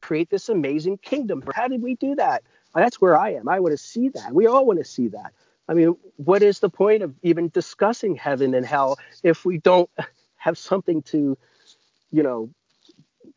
create 0.00 0.30
this 0.30 0.48
amazing 0.48 0.98
kingdom? 0.98 1.42
How 1.54 1.68
did 1.68 1.82
we 1.82 1.96
do 1.96 2.14
that? 2.16 2.44
That's 2.74 3.00
where 3.00 3.18
i 3.18 3.30
am. 3.32 3.48
I 3.48 3.58
want 3.60 3.72
to 3.72 3.78
see 3.78 4.10
that. 4.10 4.34
We 4.34 4.46
all 4.46 4.66
want 4.66 4.78
to 4.78 4.84
see 4.84 5.08
that 5.08 5.32
I 5.68 5.74
mean, 5.74 5.96
what 6.16 6.42
is 6.42 6.60
the 6.60 6.68
point 6.68 7.02
of 7.02 7.14
even 7.22 7.48
discussing 7.48 8.16
heaven 8.16 8.54
and 8.54 8.64
hell 8.64 8.98
if 9.22 9.44
we 9.44 9.58
don't 9.58 9.90
have 10.36 10.56
something 10.56 11.02
to, 11.02 11.36
you 12.10 12.22
know, 12.22 12.50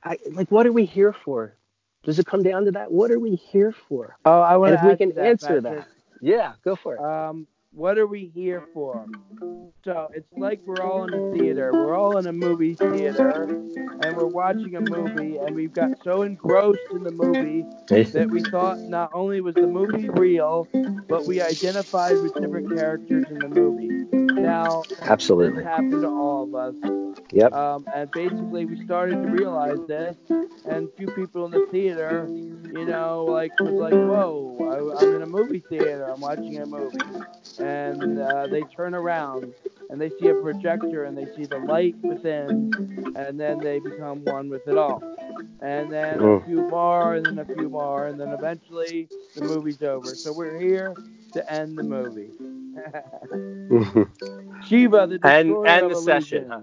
I, 0.03 0.17
like 0.31 0.51
what 0.51 0.67
are 0.67 0.71
we 0.71 0.85
here 0.85 1.13
for? 1.13 1.55
Does 2.03 2.19
it 2.19 2.25
come 2.25 2.43
down 2.43 2.65
to 2.65 2.71
that? 2.71 2.91
What 2.91 3.11
are 3.11 3.19
we 3.19 3.35
here 3.35 3.71
for? 3.71 4.17
Oh, 4.25 4.41
I 4.41 4.57
want 4.57 4.73
to 4.73 4.79
if 4.79 4.91
we 4.91 4.95
can 4.95 5.15
that, 5.15 5.25
answer 5.25 5.59
that, 5.61 5.87
yeah, 6.21 6.53
go 6.63 6.75
for 6.75 6.95
it. 6.95 7.01
Um, 7.01 7.47
what 7.71 7.97
are 7.97 8.07
we 8.07 8.31
here 8.33 8.63
for? 8.73 9.05
So 9.85 10.09
it's 10.13 10.27
like 10.35 10.59
we're 10.65 10.81
all 10.81 11.05
in 11.05 11.13
a 11.13 11.37
theater. 11.37 11.71
We're 11.71 11.95
all 11.95 12.17
in 12.17 12.27
a 12.27 12.33
movie 12.33 12.73
theater, 12.75 13.43
and 13.43 14.17
we're 14.17 14.25
watching 14.25 14.75
a 14.75 14.81
movie, 14.81 15.37
and 15.37 15.55
we've 15.55 15.73
got 15.73 15.91
so 16.03 16.23
engrossed 16.23 16.79
in 16.91 17.03
the 17.03 17.11
movie 17.11 17.65
that 17.87 18.27
we 18.29 18.41
thought 18.43 18.79
not 18.79 19.11
only 19.13 19.39
was 19.39 19.55
the 19.55 19.67
movie 19.67 20.09
real, 20.09 20.67
but 21.07 21.25
we 21.25 21.41
identified 21.41 22.17
with 22.17 22.33
different 22.33 22.75
characters 22.75 23.25
in 23.29 23.39
the 23.39 23.47
movie. 23.47 23.87
Now, 24.41 24.83
this 24.89 24.99
Absolutely. 25.01 25.63
happened 25.63 26.01
to 26.01 26.07
all 26.07 26.43
of 26.43 26.55
us. 26.55 26.75
Yep. 27.31 27.53
Um, 27.53 27.85
and 27.93 28.11
basically, 28.11 28.65
we 28.65 28.83
started 28.85 29.23
to 29.23 29.29
realize 29.29 29.79
this, 29.87 30.17
and 30.65 30.89
a 30.89 30.91
few 30.97 31.07
people 31.07 31.45
in 31.45 31.51
the 31.51 31.67
theater, 31.71 32.25
you 32.27 32.85
know, 32.85 33.25
like 33.25 33.51
was 33.59 33.71
like, 33.71 33.93
"Whoa, 33.93 34.93
I, 34.97 35.03
I'm 35.03 35.15
in 35.15 35.21
a 35.21 35.27
movie 35.27 35.63
theater. 35.69 36.05
I'm 36.05 36.19
watching 36.21 36.57
a 36.57 36.65
movie," 36.65 36.97
and 37.59 38.19
uh, 38.19 38.47
they 38.47 38.61
turn 38.63 38.93
around 38.95 39.53
and 39.89 39.99
they 39.99 40.09
see 40.19 40.27
a 40.27 40.35
projector 40.35 41.05
and 41.05 41.17
they 41.17 41.25
see 41.35 41.45
the 41.45 41.57
light 41.59 41.95
within, 42.03 43.13
and 43.15 43.39
then 43.39 43.59
they 43.59 43.79
become 43.79 44.23
one 44.23 44.49
with 44.49 44.67
it 44.67 44.77
all. 44.77 45.01
And 45.61 45.91
then 45.91 46.19
a 46.19 46.23
Mm. 46.23 46.45
few 46.45 46.61
more, 46.69 47.15
and 47.15 47.25
then 47.25 47.39
a 47.39 47.45
few 47.45 47.69
more, 47.69 48.07
and 48.07 48.19
then 48.19 48.29
eventually 48.29 49.09
the 49.35 49.41
movie's 49.41 49.81
over. 49.83 50.07
So 50.07 50.31
we're 50.31 50.59
here 50.59 50.95
to 51.33 51.51
end 51.51 51.77
the 51.77 51.83
movie. 51.83 52.31
Shiva, 54.67 55.07
the 55.07 55.19
And- 55.23 55.55
and 55.67 55.85
of 55.85 55.89
the 55.89 55.95
session, 55.95 56.47
huh? 56.49 56.61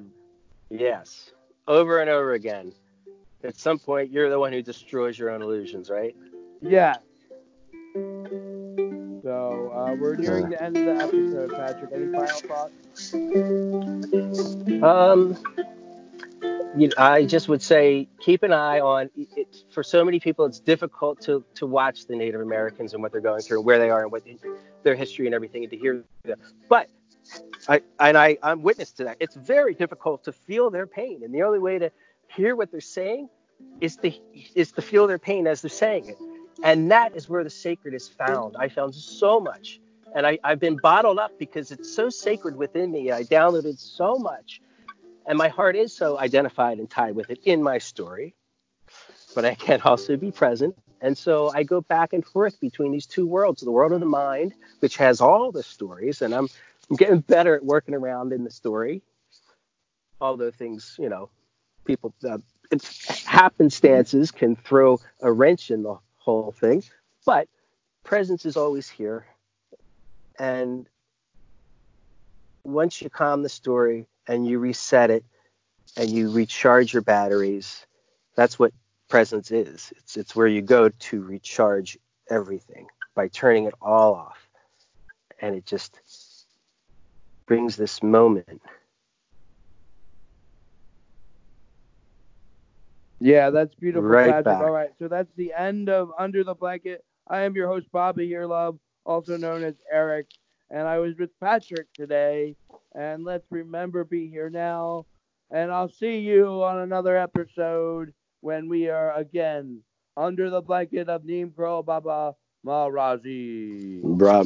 yes. 0.70 1.30
Over 1.68 2.00
and 2.00 2.10
over 2.10 2.32
again. 2.34 2.72
At 3.44 3.56
some 3.56 3.78
point, 3.78 4.10
you're 4.10 4.30
the 4.30 4.38
one 4.38 4.52
who 4.52 4.62
destroys 4.62 5.18
your 5.18 5.30
own 5.30 5.42
illusions, 5.42 5.90
right? 5.90 6.16
Yes. 6.60 6.98
Uh, 9.86 9.94
we're 9.94 10.16
nearing 10.16 10.48
the 10.48 10.60
end 10.60 10.76
of 10.76 10.84
the 10.84 10.96
episode, 10.96 11.50
Patrick. 11.54 11.92
Any 11.94 12.10
final 12.10 12.40
thoughts? 12.40 13.14
Um, 14.82 15.38
you 16.76 16.88
know, 16.88 16.94
I 16.98 17.24
just 17.24 17.48
would 17.48 17.62
say 17.62 18.08
keep 18.20 18.42
an 18.42 18.52
eye 18.52 18.80
on. 18.80 19.10
It, 19.16 19.64
for 19.70 19.84
so 19.84 20.04
many 20.04 20.18
people, 20.18 20.44
it's 20.44 20.58
difficult 20.58 21.20
to 21.22 21.44
to 21.54 21.66
watch 21.66 22.06
the 22.06 22.16
Native 22.16 22.40
Americans 22.40 22.94
and 22.94 23.02
what 23.02 23.12
they're 23.12 23.20
going 23.20 23.42
through, 23.42 23.58
and 23.58 23.66
where 23.66 23.78
they 23.78 23.90
are, 23.90 24.02
and 24.02 24.10
what 24.10 24.24
their 24.82 24.96
history 24.96 25.26
and 25.26 25.34
everything, 25.36 25.62
and 25.62 25.70
to 25.70 25.76
hear 25.76 26.02
them. 26.24 26.40
But 26.68 26.88
I 27.68 27.82
and 28.00 28.18
I 28.18 28.38
I'm 28.42 28.62
witness 28.62 28.90
to 28.92 29.04
that. 29.04 29.18
It's 29.20 29.36
very 29.36 29.74
difficult 29.74 30.24
to 30.24 30.32
feel 30.32 30.68
their 30.68 30.88
pain, 30.88 31.22
and 31.22 31.32
the 31.32 31.42
only 31.42 31.60
way 31.60 31.78
to 31.78 31.92
hear 32.26 32.56
what 32.56 32.72
they're 32.72 32.80
saying 32.80 33.28
is 33.80 33.96
to 33.98 34.10
is 34.56 34.72
to 34.72 34.82
feel 34.82 35.06
their 35.06 35.20
pain 35.20 35.46
as 35.46 35.62
they're 35.62 35.70
saying 35.70 36.08
it, 36.08 36.16
and 36.62 36.90
that 36.90 37.14
is 37.16 37.28
where 37.28 37.44
the 37.44 37.50
sacred 37.50 37.94
is 37.94 38.08
found. 38.08 38.56
I 38.56 38.68
found 38.68 38.94
so 38.94 39.40
much. 39.40 39.80
And 40.14 40.26
I, 40.26 40.38
I've 40.42 40.60
been 40.60 40.76
bottled 40.76 41.18
up 41.18 41.32
because 41.38 41.70
it's 41.70 41.94
so 41.94 42.08
sacred 42.08 42.56
within 42.56 42.90
me. 42.90 43.12
I 43.12 43.22
downloaded 43.24 43.78
so 43.78 44.16
much 44.16 44.60
and 45.26 45.36
my 45.36 45.48
heart 45.48 45.76
is 45.76 45.92
so 45.92 46.18
identified 46.18 46.78
and 46.78 46.88
tied 46.88 47.14
with 47.14 47.30
it 47.30 47.40
in 47.44 47.62
my 47.62 47.78
story 47.78 48.34
but 49.34 49.44
i 49.44 49.54
can 49.54 49.80
also 49.82 50.16
be 50.16 50.30
present 50.30 50.74
and 51.00 51.16
so 51.16 51.50
i 51.54 51.62
go 51.62 51.80
back 51.80 52.12
and 52.12 52.24
forth 52.24 52.58
between 52.60 52.92
these 52.92 53.06
two 53.06 53.26
worlds 53.26 53.62
the 53.62 53.70
world 53.70 53.92
of 53.92 54.00
the 54.00 54.06
mind 54.06 54.54
which 54.80 54.96
has 54.96 55.20
all 55.20 55.52
the 55.52 55.62
stories 55.62 56.22
and 56.22 56.34
i'm, 56.34 56.48
I'm 56.90 56.96
getting 56.96 57.20
better 57.20 57.56
at 57.56 57.64
working 57.64 57.94
around 57.94 58.32
in 58.32 58.44
the 58.44 58.50
story 58.50 59.02
although 60.20 60.50
things 60.50 60.96
you 60.98 61.08
know 61.08 61.28
people 61.84 62.14
uh, 62.28 62.38
happenstances 63.24 64.30
can 64.30 64.56
throw 64.56 64.98
a 65.20 65.30
wrench 65.30 65.70
in 65.70 65.82
the 65.82 65.98
whole 66.26 66.52
thing 66.52 66.82
but 67.24 67.48
presence 68.04 68.44
is 68.44 68.56
always 68.56 68.88
here 68.88 69.26
and 70.38 70.86
once 72.66 73.00
you 73.00 73.08
calm 73.08 73.42
the 73.42 73.48
story 73.48 74.06
and 74.26 74.46
you 74.46 74.58
reset 74.58 75.10
it 75.10 75.24
and 75.96 76.10
you 76.10 76.30
recharge 76.30 76.92
your 76.92 77.02
batteries, 77.02 77.86
that's 78.34 78.58
what 78.58 78.72
presence 79.08 79.50
is. 79.50 79.92
It's 79.96 80.16
it's 80.16 80.36
where 80.36 80.48
you 80.48 80.62
go 80.62 80.88
to 80.88 81.22
recharge 81.22 81.98
everything 82.28 82.88
by 83.14 83.28
turning 83.28 83.64
it 83.64 83.74
all 83.80 84.14
off. 84.14 84.38
And 85.40 85.54
it 85.54 85.64
just 85.64 86.00
brings 87.46 87.76
this 87.76 88.02
moment. 88.02 88.62
Yeah, 93.20 93.50
that's 93.50 93.74
beautiful, 93.74 94.08
Right 94.08 94.26
Patrick. 94.28 94.44
back. 94.44 94.60
All 94.60 94.70
right, 94.70 94.90
so 94.98 95.08
that's 95.08 95.32
the 95.36 95.52
end 95.56 95.88
of 95.88 96.10
Under 96.18 96.44
the 96.44 96.54
Blanket. 96.54 97.04
I 97.28 97.40
am 97.40 97.54
your 97.54 97.68
host, 97.68 97.90
Baba 97.92 98.22
Here 98.22 98.46
Love, 98.46 98.78
also 99.04 99.36
known 99.36 99.64
as 99.64 99.74
Eric, 99.90 100.26
and 100.70 100.86
I 100.86 100.98
was 100.98 101.14
with 101.18 101.30
Patrick 101.40 101.92
today. 101.94 102.56
And 102.94 103.24
let's 103.24 103.46
remember, 103.50 104.04
be 104.04 104.28
here 104.28 104.50
now. 104.50 105.06
And 105.50 105.70
I'll 105.70 105.88
see 105.88 106.18
you 106.18 106.62
on 106.62 106.78
another 106.78 107.16
episode 107.16 108.12
when 108.40 108.68
we 108.68 108.88
are 108.88 109.14
again 109.14 109.80
under 110.16 110.50
the 110.50 110.60
blanket 110.60 111.08
of 111.08 111.24
Neem 111.24 111.50
Pro 111.50 111.82
Baba 111.82 112.34
Maharaji. 112.66 114.02
Bra- 114.02 114.42